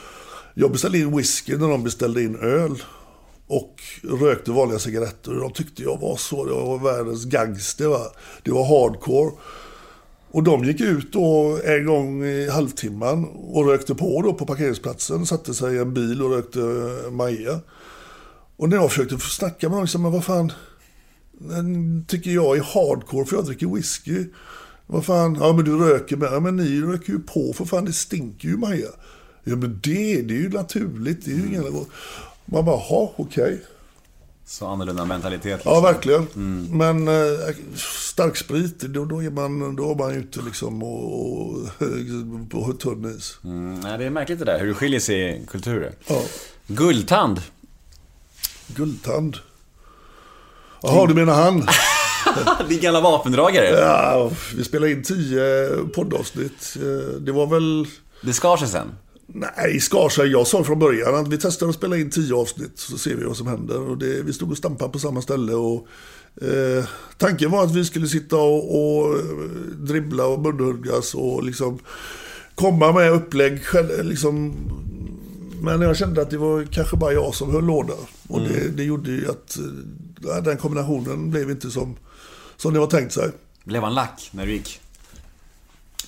[0.53, 2.83] jag beställde in whisky när de beställde in öl.
[3.47, 5.33] Och rökte vanliga cigaretter.
[5.33, 7.87] Och de tyckte jag var så, jag var världens gangster.
[7.87, 8.11] Va?
[8.43, 9.31] Det var hardcore.
[10.31, 15.25] Och de gick ut då en gång i halvtimman och rökte på då på parkeringsplatsen.
[15.25, 16.59] Satte sig i en bil och rökte
[17.11, 17.59] Maja.
[18.57, 20.51] Och när jag försökte snacka med dem, liksom, men vad fan.
[21.49, 24.25] Den tycker jag är hardcore för jag dricker whisky.
[24.87, 26.29] Vad fan, ja men du röker med.
[26.31, 28.87] Ja men ni röker ju på för fan, det stinker ju Maja.
[29.43, 31.25] Ja men det, det är ju naturligt.
[31.25, 31.85] Det är ju ingen...
[32.45, 33.61] Man bara, jaha, okej.
[34.45, 35.45] Så annorlunda mentalitet.
[35.45, 35.73] Liksom.
[35.73, 36.27] Ja, verkligen.
[36.77, 41.67] Men eh, starksprit, då, då, är man, då är man ute liksom och, och,
[42.49, 43.37] på tunn is.
[43.43, 45.93] Mm, nej, det är märkligt det där, hur det skiljer sig i kulturer.
[46.07, 46.21] Ja.
[46.67, 47.41] Guldtand.
[48.67, 49.37] Guldtand.
[50.81, 51.67] Jaha, du menar han?
[52.69, 53.65] Din gamla vapendragare.
[53.79, 56.75] Ja, vi spelade in tio poddavsnitt.
[56.75, 57.87] Eh, Det var väl...
[58.21, 58.87] Det skar sig sen.
[59.27, 60.27] Nej, skar sig.
[60.31, 63.23] Jag sa från början att vi testar att spela in tio avsnitt så ser vi
[63.23, 63.79] vad som händer.
[63.89, 65.53] Och det, vi stod och stampade på samma ställe.
[65.53, 65.87] Och,
[66.41, 66.85] eh,
[67.17, 69.21] tanken var att vi skulle sitta och, och eh,
[69.77, 71.79] dribbla och munhuggas och liksom
[72.55, 73.61] komma med upplägg.
[74.03, 74.53] Liksom,
[75.61, 77.93] men jag kände att det var kanske bara jag som höll låda.
[78.27, 79.63] Och det, det gjorde ju att eh,
[80.43, 81.95] den kombinationen blev inte som,
[82.57, 83.31] som det var tänkt sig.
[83.63, 84.79] Blev han lack när du gick?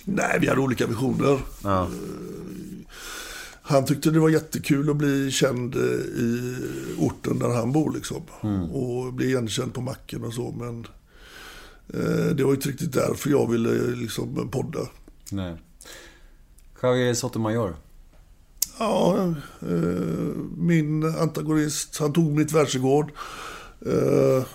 [0.03, 1.39] Nej, vi hade olika visioner.
[1.63, 1.87] Ja.
[3.65, 5.81] Han tyckte det var jättekul att bli känd eh,
[6.21, 6.55] i
[6.99, 8.21] orten där han bor liksom.
[8.71, 10.51] Och bli igenkänd på macken och så.
[10.51, 10.87] Men
[11.93, 14.79] eh, det var inte riktigt därför jag ville eh, liksom podda.
[15.31, 15.55] Nej.
[16.81, 17.75] Javier Sotomayor.
[18.79, 19.67] Ja, eh,
[20.57, 23.11] min antagonist, han tog mitt världsrekord.
[23.85, 24.45] Eh,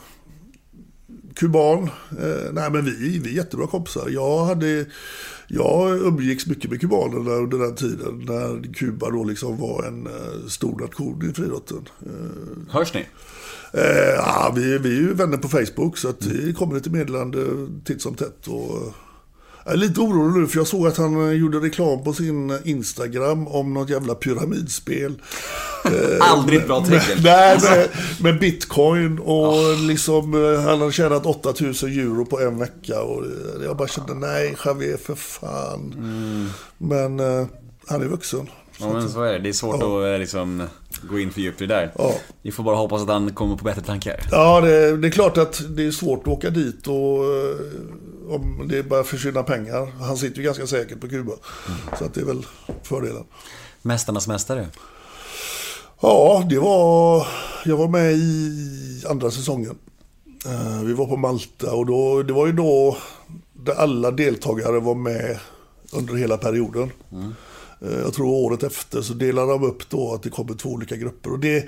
[1.35, 1.83] kuban.
[2.11, 4.09] Eh, nej men vi, vi är jättebra kompisar.
[4.09, 4.87] Jag, hade,
[5.49, 8.19] jag umgicks mycket med kubanerna under den tiden.
[8.27, 11.89] När Kuba då liksom var en eh, stor nation i friidrotten.
[12.07, 13.07] Eh, Hörs ni?
[13.73, 17.47] Eh, ja, vi, vi är ju vänner på Facebook så att det kommer lite meddelande
[17.85, 18.47] titt som tätt.
[18.47, 18.95] Och,
[19.69, 22.59] jag är lite orolig nu för jag såg att han eh, gjorde reklam på sin
[22.65, 25.15] Instagram om något jävla pyramidspel.
[26.21, 27.19] Aldrig ett bra tecken.
[27.23, 27.89] Nej, med,
[28.21, 33.03] med bitcoin och liksom eh, han har tjänat 8000 euro på en vecka.
[33.03, 35.95] Och eh, jag bara kände nej Javier för fan.
[36.79, 37.47] Men eh,
[37.87, 38.51] han är vuxen.
[38.81, 39.39] Ja, men så är det.
[39.39, 39.99] Det är svårt Ja.
[40.09, 40.63] att eh, liksom
[41.11, 41.93] gå in för djupt i det där.
[41.99, 42.15] Ja.
[42.43, 44.21] Vi får bara hoppas att han kommer på bättre tankar.
[44.31, 47.57] Ja, det, det är klart att det är svårt att åka dit och eh,
[48.31, 49.87] om det bara försvinner pengar.
[50.01, 51.33] Han sitter ju ganska säkert på Kuba.
[51.99, 52.47] Så att det är väl
[52.83, 53.25] fördelen.
[53.83, 54.69] Mästarnas mästare.
[56.01, 57.27] Ja, det var...
[57.65, 59.79] Jag var med i andra säsongen.
[60.47, 62.97] Eh, Vi var på Malta och då, det var ju då
[63.53, 65.39] där alla deltagare var med
[65.93, 66.91] under hela perioden.
[67.83, 70.97] Eh, Jag tror året efter så delade de upp då att det kommer två olika
[70.97, 71.33] grupper.
[71.33, 71.67] Och det,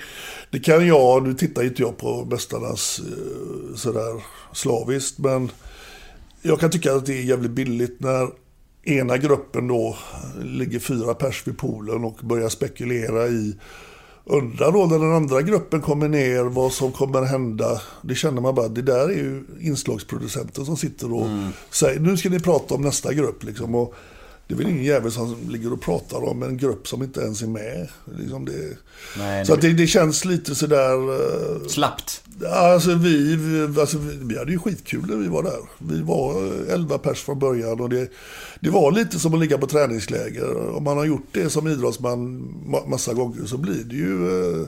[0.50, 5.50] det kan jag, nu tittar inte jag på Mästarnas eh, sådär slaviskt, men
[6.42, 8.28] jag kan tycka att det är jävligt billigt när
[8.82, 9.96] ena gruppen då
[10.42, 13.56] ligger fyra pers vid poolen och börjar spekulera i
[14.24, 17.82] Undrar då när den andra gruppen kommer ner vad som kommer hända.
[18.02, 21.26] Det känner man bara, det där är ju inslagsproducenten som sitter och
[21.70, 23.44] säger nu ska ni prata om nästa grupp.
[23.44, 23.74] Liksom.
[23.74, 23.94] Och
[24.50, 27.42] det är väl ingen jävel som ligger och pratar om en grupp som inte ens
[27.42, 27.88] är med.
[28.18, 28.76] Liksom det,
[29.18, 30.92] Nej, så att det, det känns lite sådär...
[31.14, 32.22] eh, Slappt.
[32.52, 35.58] Alltså vi, vi, alltså vi, vi hade ju skitkul när vi var där.
[35.78, 38.10] Vi var eh, 11 pers från början och det,
[38.60, 40.68] det var lite som att ligga på träningsläger.
[40.76, 44.60] Om man har gjort det som idrottsman ma- massa gånger så blir det ju...
[44.60, 44.66] eh,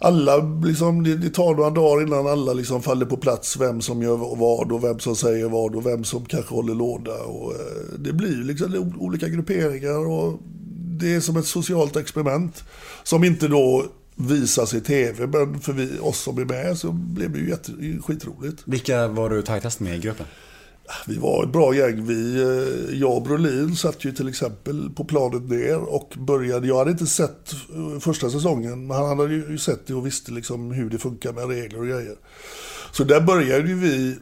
[0.00, 3.56] alla, liksom, det, det tar några dagar innan alla liksom faller på plats.
[3.56, 7.14] Vem som gör vad och vem som säger vad och vem som kanske håller låda.
[7.14, 10.40] Och, eh, det blir liksom olika grupperingar och
[10.98, 12.64] det är som ett socialt experiment.
[13.02, 13.86] Som inte då
[14.16, 17.72] visas i tv, men för vi, oss som är med så blev det ju jätte,
[18.06, 18.62] skitroligt.
[18.64, 20.26] Vilka var du tajtast med i gruppen?
[21.06, 22.06] Vi var ett bra gäng.
[22.06, 26.66] Vi, eh, jag och Brolin satt ju till exempel på planet ner och började.
[26.66, 30.32] Jag hade inte sett eh, första säsongen, men han hade ju sett det och visste
[30.32, 32.16] liksom hur det funkar med regler och grejer.
[32.92, 34.16] Så där började ju vi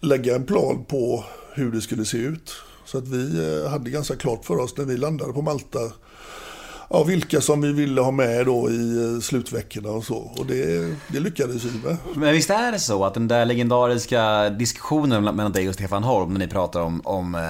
[0.00, 1.24] lägga en plan på
[1.54, 2.52] hur det skulle se ut.
[2.84, 5.92] Så att vi eh, hade ganska klart för oss när vi landade på Malta
[6.90, 10.16] ja, vilka som vi ville ha med då i eh, slutveckorna och så.
[10.16, 11.96] Och det, det lyckades vi med.
[12.14, 16.32] Men visst är det så att den där legendariska diskussionen mellan dig och Stefan Holm
[16.32, 17.40] när ni pratar om, om eh,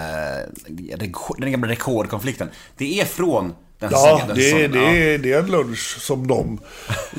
[1.39, 2.49] den gamla rekordkonflikten.
[2.77, 4.91] Det är från den Ja, det, säsongen, det, ja.
[4.91, 6.61] är, det är en lunch som de...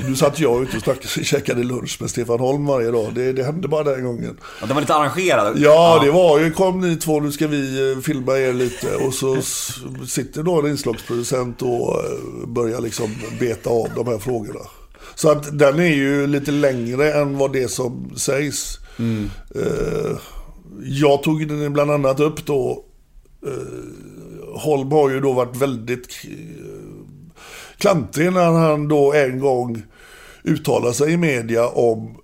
[0.08, 3.14] Nu satt jag ute och snackade, käkade lunch med Stefan Holm varje dag.
[3.14, 4.36] Det, det hände bara den gången.
[4.60, 5.58] Ja, Den var lite arrangerad.
[5.58, 8.96] Ja, det var ju kom ni två, nu ska vi eh, filma er lite.
[8.96, 9.42] Och så
[10.06, 14.60] sitter då en inslagsproducent och eh, börjar liksom beta av de här frågorna.
[15.14, 18.78] Så att den är ju lite längre än vad det som sägs.
[19.54, 20.16] Eh,
[20.82, 22.84] Jag tog den bland annat upp då
[24.54, 26.08] Holm har ju då varit väldigt
[27.78, 29.82] klantig när han då en gång
[30.44, 32.16] uttalade sig i media om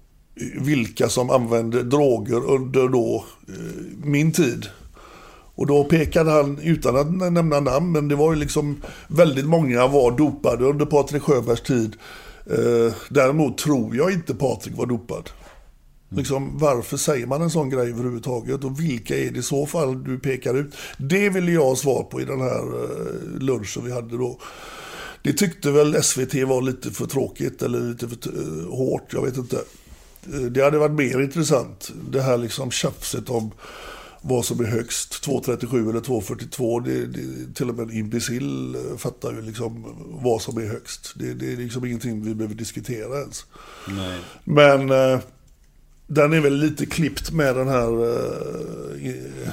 [0.60, 3.54] vilka som använde droger under då eh,
[4.04, 4.66] min tid.
[5.54, 9.86] Och då pekade han, utan att nämna namn, men det var ju liksom väldigt många
[9.86, 11.96] var dopade under Patrik Sjöbergs tid.
[12.50, 15.30] Eh, däremot tror jag inte Patrik var dopad.
[16.08, 18.64] Liksom, varför säger man en sån grej överhuvudtaget?
[18.64, 20.74] Och vilka är det i så fall du pekar ut?
[20.98, 24.38] Det ville jag ha svar på i den här eh, lunchen vi hade då.
[25.22, 29.36] Det tyckte väl SVT var lite för tråkigt eller lite för eh, hårt, jag vet
[29.36, 29.56] inte.
[30.32, 31.92] Eh, Det hade varit mer intressant.
[32.10, 33.50] Det här liksom tjafset om
[34.22, 36.84] vad som är högst, 2,37 eller 2,42.
[36.84, 39.84] Det, det, till och med en imbecill fattar ju liksom
[40.22, 41.12] vad som är högst.
[41.16, 43.44] Det, det är liksom ingenting vi behöver diskutera ens.
[43.88, 44.20] Nej.
[44.44, 44.90] Men
[46.06, 48.04] den är väl lite klippt med den här...
[48.04, 49.52] Eh,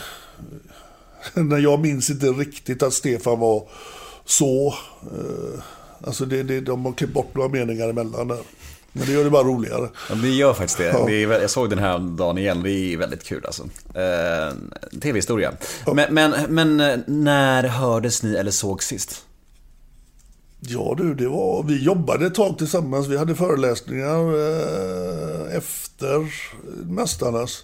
[1.64, 3.68] jag minns inte riktigt att Stefan var
[4.26, 4.74] så.
[5.02, 5.64] Eh,
[6.02, 8.40] alltså det, det, de har klippt bort några meningar emellan där.
[8.96, 9.90] Men det gör det bara roligare.
[10.10, 10.86] Ja, det gör faktiskt det.
[10.86, 11.06] Ja.
[11.06, 13.64] det är, jag såg den här dagen igen, det är väldigt kul alltså.
[13.94, 14.54] Eh,
[15.02, 15.54] Tv-historia.
[15.94, 19.26] Men, men, men eh, när hördes ni eller såg sist?
[20.68, 23.08] Ja du, det var, vi jobbade ett tag tillsammans.
[23.08, 26.34] Vi hade föreläsningar eh, efter
[26.86, 27.64] Mästarnas.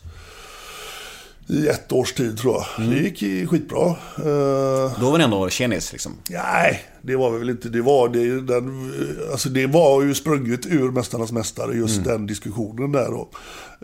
[1.47, 2.87] I ett års tid tror jag.
[2.89, 3.87] Det gick skitbra.
[4.17, 6.11] Eh, Då var ni ändå tjenis liksom.
[6.29, 7.69] Nej, det var vi väl inte.
[7.69, 8.91] Det var, det, den,
[9.31, 13.07] alltså det var ju sprunget ur Mästarnas Mästare, just den diskussionen där.
[13.09, 13.29] Då.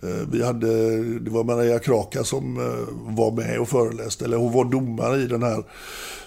[0.03, 0.67] Eh, Vi hade,
[1.19, 5.27] det var Maria Kraka som eh, var med och föreläste, eller hon var domare i
[5.27, 5.63] den här.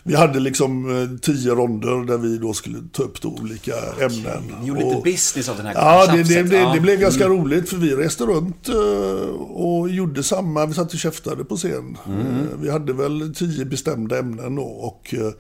[0.03, 4.43] Vi hade liksom eh, tio ronder där vi då skulle ta upp olika ämnen.
[4.61, 7.24] Ni gjorde lite Och- business av den här Ja, det, det, det, det blev ganska
[7.24, 7.39] Mm.
[7.39, 10.66] roligt för vi reste runt eh, och gjorde samma.
[10.66, 11.97] Vi satt och käftade på scen.
[12.07, 12.20] Mm.
[12.20, 12.26] Eh,
[12.61, 15.32] Vi hade väl tio bestämda ämnen då och eh,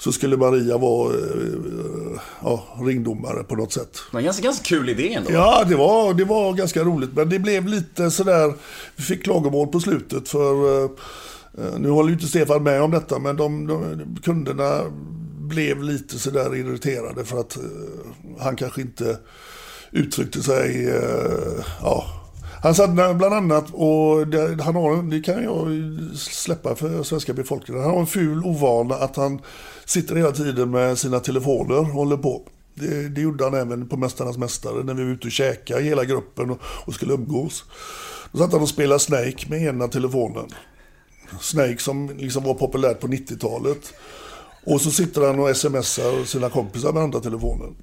[0.00, 3.92] så skulle Maria vara eh, ja, ringdomare på något sätt.
[3.92, 5.30] Det var en ganska, ganska kul idé ändå.
[5.32, 7.10] Ja, det var, det var ganska roligt.
[7.12, 8.54] Men det blev lite sådär,
[8.96, 10.90] vi fick klagomål på slutet för eh,
[11.58, 14.80] eh, nu håller ju inte Stefan med om detta, men de, de, kunderna
[15.38, 17.58] blev lite sådär irriterade för att
[18.38, 19.18] han kanske inte
[19.90, 20.88] uttryckte sig,
[21.80, 22.19] ja.
[22.62, 25.66] Han satt bland annat, och det, han har, det kan jag
[26.16, 29.40] släppa för svenska befolkningen, han har en ful ovana att han
[29.84, 32.42] sitter hela tiden med sina telefoner och håller på.
[32.74, 36.04] Det, det gjorde han även på Mästarnas Mästare när vi var ute och käkade hela
[36.04, 37.64] gruppen och, och skulle umgås.
[38.32, 40.48] Då satt han och spelade Snake med ena telefonen.
[41.40, 43.92] Snake som liksom var populärt på 90-talet.
[44.66, 47.76] Och så sitter han och smsar sina kompisar med andra telefonen.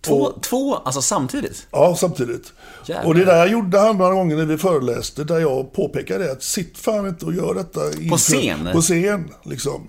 [0.00, 1.66] Två, två, alltså samtidigt?
[1.70, 2.52] Ja, samtidigt.
[2.86, 3.06] Jävlar.
[3.08, 6.78] Och det där gjorde han några gånger när vi föreläste, där jag påpekade att sitt
[6.78, 7.80] fan inte och gör detta.
[8.02, 8.68] inför- scen?
[8.72, 9.88] På scen, liksom.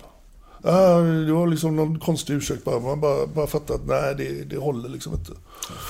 [0.62, 2.80] Ja, det var liksom någon konstig ursäkt bara.
[2.80, 5.32] Man bara, bara fattade att nej, det, det håller liksom inte.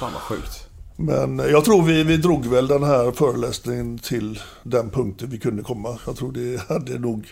[0.01, 0.67] Fan vad sjukt.
[0.97, 5.63] Men jag tror vi, vi drog väl den här föreläsningen till den punkten vi kunde
[5.63, 5.99] komma.
[6.07, 7.27] Jag tror det hade nog,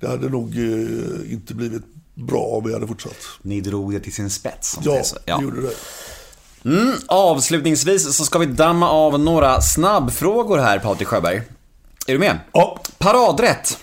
[0.00, 1.82] det hade nog eh, inte blivit
[2.14, 3.16] bra om vi hade fortsatt.
[3.42, 4.76] Ni drog det till sin spets.
[4.76, 5.16] om Ja, det så.
[5.26, 5.72] vi gjorde det.
[6.64, 11.36] Mm, avslutningsvis så ska vi damma av några snabbfrågor här Patrik Sjöberg.
[12.06, 12.38] Är du med?
[12.52, 13.78] Ja, Paradrätt.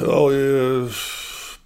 [0.00, 0.86] ja eh,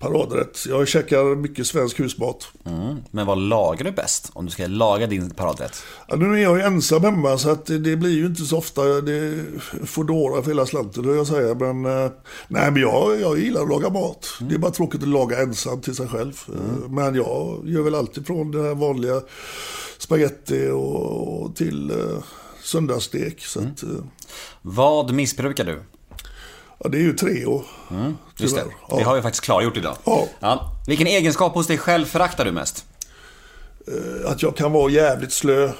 [0.00, 0.66] paradrätt.
[0.68, 2.48] Jag käkar mycket svensk husmat.
[2.64, 4.30] Mm, men vad lagar du bäst?
[4.32, 5.82] Om du ska laga din paradrätt.
[6.08, 8.82] Ja, nu är jag ju ensam hemma så att det blir ju inte så ofta
[9.00, 9.44] det
[9.84, 11.54] Foodora för hela slanten, jag säga.
[11.54, 12.10] Men, eh,
[12.48, 14.26] nej, men jag, jag gillar att laga mat.
[14.40, 16.40] Det är bara tråkigt att laga ensam till sig själv.
[16.48, 19.20] Eh, Men jag gör väl alltid från det här vanliga
[19.98, 21.96] spaghetti och, och till eh,
[22.62, 23.44] söndagsstek.
[23.44, 23.88] Så att, eh,
[24.62, 25.82] Vad missbrukar du?
[26.82, 27.64] Ja, det är ju Treo.
[28.36, 28.64] Just det, tyvärr.
[28.64, 29.04] det Ja.
[29.04, 29.96] har vi faktiskt klargjort idag.
[30.40, 30.72] Ja.
[30.86, 32.84] Vilken egenskap hos dig själv föraktar du mest?
[34.26, 35.72] Att jag kan vara jävligt slö.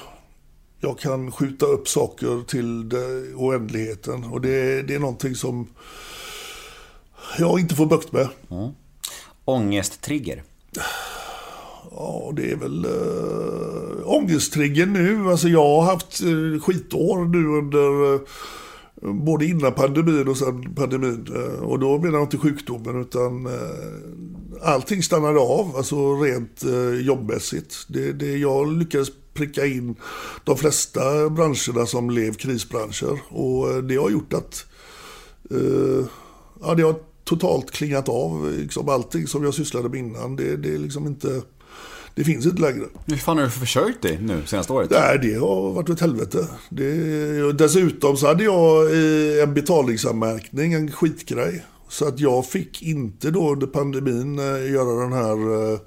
[0.79, 4.23] Jag kan skjuta upp saker till det, oändligheten.
[4.23, 5.67] Och det, det är någonting som
[7.39, 8.27] jag inte får bukt med.
[9.45, 10.43] Ångesttrigger.
[11.91, 15.31] Ja, det är väl äh, ångesttriggern nu.
[15.31, 18.19] Alltså jag har haft äh, skitår nu under äh,
[19.01, 21.27] både innan pandemin och sen pandemin.
[21.35, 26.99] Eh, och då menar jag inte sjukdomen utan eh, allting stannade av, alltså rent eh,
[26.99, 27.75] jobbmässigt.
[27.87, 29.95] Det, det, jag lyckades pricka in
[30.43, 33.19] de flesta branscherna som blev krisbranscher.
[33.29, 34.65] Och det har gjort att
[36.61, 38.51] ja, det har totalt klingat av.
[38.51, 41.41] Liksom allting som jag sysslade med innan, det, det är liksom inte...
[42.15, 42.85] Det finns inte längre.
[43.05, 44.89] Hur fan har du försörjt dig nu senaste året?
[44.91, 46.47] Nej, det har varit ett helvete.
[46.69, 51.65] Det, dessutom så hade jag eh, en betalningsanmärkning, en skitgrej.
[51.89, 55.79] Så att jag fick inte då under pandemin eh, göra den här, eh,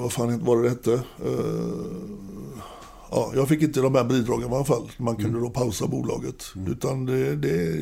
[0.00, 1.02] vad fan var det det hette?
[3.14, 4.90] Ja, jag fick inte de här bidragen i alla fall.
[4.96, 6.44] Man kunde då pausa bolaget.
[6.68, 7.80] Utan det, det,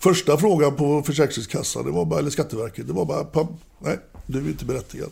[0.00, 3.46] första frågan på Försäkringskassan, det var bara, eller Skatteverket, det var bara, pam,
[3.78, 5.10] nej, du är inte berättigad.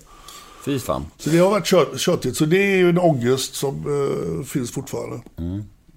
[0.67, 1.07] Fy fan.
[1.17, 2.37] Så det har varit kört, tjötigt.
[2.37, 5.21] Så det är ju en ångest som eh, finns fortfarande.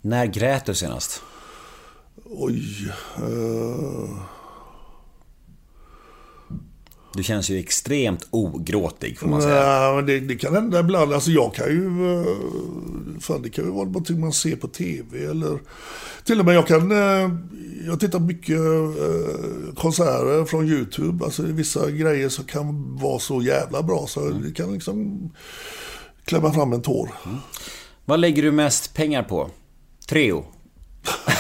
[0.01, 1.21] När grät du senast?
[2.25, 2.91] Oj.
[3.17, 4.09] Eh,
[7.13, 9.79] Du känns ju extremt ogråtig får man säga.
[9.79, 11.13] nej, men det, det kan hända ibland.
[11.13, 12.11] Alltså jag kan ju...
[12.19, 15.59] eh, fan, det kan ju vara någonting man ser på tv eller...
[16.23, 16.91] Till och med jag kan...
[16.91, 17.29] eh,
[17.87, 21.25] jag tittar mycket eh, konserter från YouTube.
[21.25, 25.29] Alltså vissa grejer som kan vara så jävla bra så det kan liksom
[26.25, 27.09] klämma fram en tår.
[28.05, 29.49] Vad lägger du mest pengar på?
[30.09, 30.45] Treo?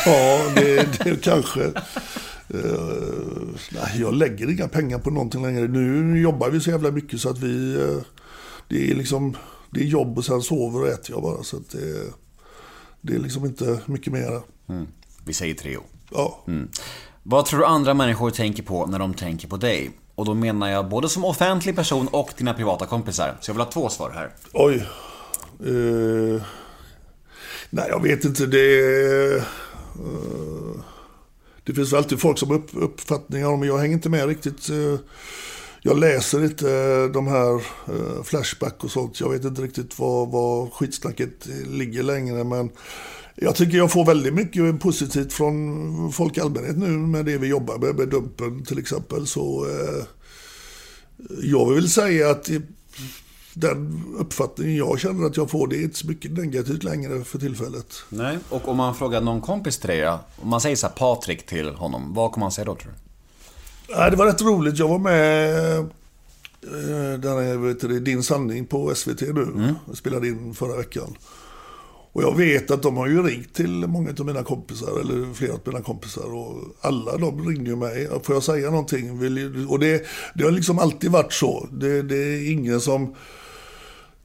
[0.05, 1.71] Ja, det, det kanske...
[2.49, 5.67] eh, nej, jag lägger inga pengar på någonting längre.
[5.67, 7.75] Nu jobbar vi så jävla mycket så att vi...
[7.75, 7.97] eh,
[8.67, 9.37] det är liksom...
[9.71, 11.43] Det är jobb och sen sover och äter jag bara.
[11.43, 12.13] Så att det,
[13.01, 14.41] det är liksom inte mycket mer.
[14.69, 14.87] Mm.
[15.25, 15.81] Vi säger Treo.
[16.11, 16.45] Ja.
[17.23, 19.91] Vad tror du andra människor tänker på när de tänker på dig?
[20.15, 23.37] Och då menar jag både som offentlig person och dina privata kompisar.
[23.41, 24.29] Så jag vill ha två svar här.
[24.53, 24.75] Oj.
[25.65, 26.41] Eh,
[27.69, 28.45] nej, jag vet inte.
[28.45, 29.35] Det...
[29.35, 29.43] eh,
[31.69, 34.69] det finns alltid folk som har upp, uppfattningar om, jag hänger inte med riktigt.
[34.69, 34.99] Eh,
[35.81, 37.55] jag läser inte eh, de här
[37.87, 39.19] eh, Flashback och sånt.
[39.19, 42.43] Jag vet inte riktigt var, var skitsnacket ligger längre.
[42.43, 42.69] Men
[43.35, 47.47] jag tycker jag får väldigt mycket positivt från folk i allmänhet nu med det vi
[47.47, 49.27] jobbar med, med Dumpen till exempel.
[49.27, 49.67] Så
[51.41, 52.49] jag vill säga att
[53.53, 57.39] den uppfattningen jag känner att jag får, det är inte så mycket negativt längre för
[57.39, 57.95] tillfället.
[58.09, 58.37] Nej.
[58.49, 60.09] Och om man frågar någon kompis till dig?
[60.09, 62.97] Om man säger så här Patrik till honom, vad kommer han säga då tror du?
[63.95, 64.79] Nej, det var rätt roligt.
[64.79, 69.75] Jag var med eh, den här, vet du, Din sanning på SVT nu.
[69.87, 71.17] Jag spelade in förra veckan.
[72.13, 75.53] Och jag vet att de har ju ringt till många av mina kompisar, eller flera
[75.53, 76.35] av mina kompisar.
[76.35, 78.09] Och alla de ringde ju mig.
[78.23, 79.19] Får jag säga någonting?
[79.19, 80.05] Vill Och det,
[80.35, 81.67] det har liksom alltid varit så.
[81.71, 83.15] Det, det är ingen som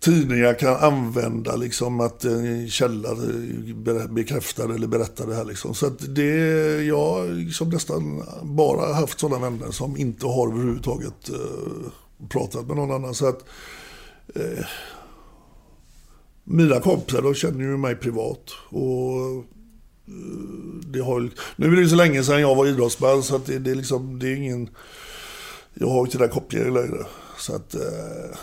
[0.04, 3.08] tidningar kan använda liksom att eh, en källa
[4.08, 5.74] bekräftar eller berättar det här liksom.
[5.74, 6.24] Så att det,
[6.84, 11.90] jag har liksom nästan bara haft sådana vänner som inte har överhuvudtaget eh,
[12.28, 13.14] pratat med någon annan.
[13.14, 13.44] Så att
[14.34, 14.64] eh,
[16.44, 18.50] mina kompisar de känner ju mig privat.
[18.68, 19.44] Och eh,
[20.86, 23.58] det har, nu är det ju så länge sedan jag var idrottsman så att det,
[23.58, 24.68] det, är liksom, det är ingen...
[25.74, 27.06] Jag har ju inte den kopplingen längre.
[27.38, 27.74] Så att...
[27.74, 28.38] Eh,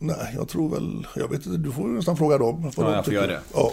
[0.00, 1.06] nej, jag tror väl...
[1.16, 2.70] Jag vet inte, du får ju nästan fråga dem.
[2.76, 3.40] Ja, de jag får göra det.
[3.54, 3.72] Ja.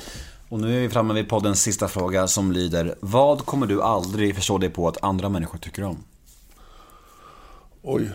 [0.50, 4.36] Och nu är vi framme vid poddens sista fråga som lyder Vad kommer du aldrig
[4.36, 6.04] förstå dig på att andra människor tycker om?
[7.82, 8.10] Oj.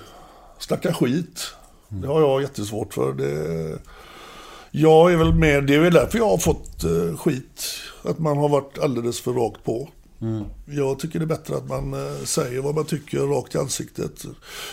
[0.58, 1.54] Snacka skit.
[1.88, 3.12] Det har jag jättesvårt för.
[3.12, 3.78] Det...
[4.76, 7.64] Jag är väl med, det är väl därför jag har fått eh, skit.
[8.02, 9.88] Att man har varit alldeles för rakt på.
[10.66, 14.24] Jag tycker det är bättre att man eh, säger vad man tycker rakt i ansiktet.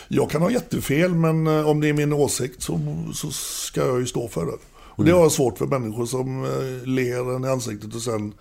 [0.08, 2.80] Jag kan ha jättefel men eh, om det är min åsikt så,
[3.14, 4.58] så ska jag ju stå för det.
[4.74, 6.44] Och det har jag svårt för människor som
[6.86, 8.34] ler en i ansiktet och sen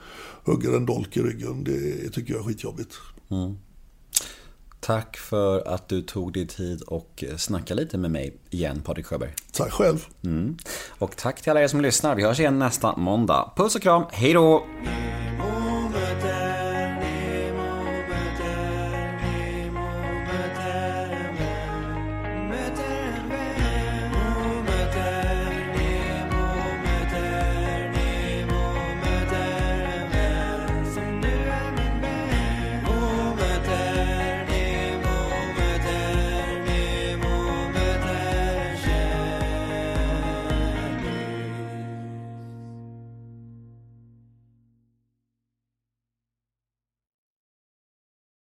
[0.45, 1.65] hugger en dolk i ryggen.
[1.65, 2.95] Det tycker jag är skitjobbigt.
[4.91, 9.35] Tack för att du tog dig tid och snacka lite med mig igen, Patrik Sjöberg.
[9.53, 10.07] Tack själv.
[10.25, 10.57] Mm.
[10.89, 12.15] Och tack till alla er som lyssnar.
[12.15, 13.53] Vi hörs igen nästa måndag.
[13.57, 14.67] Puss och kram, hej då!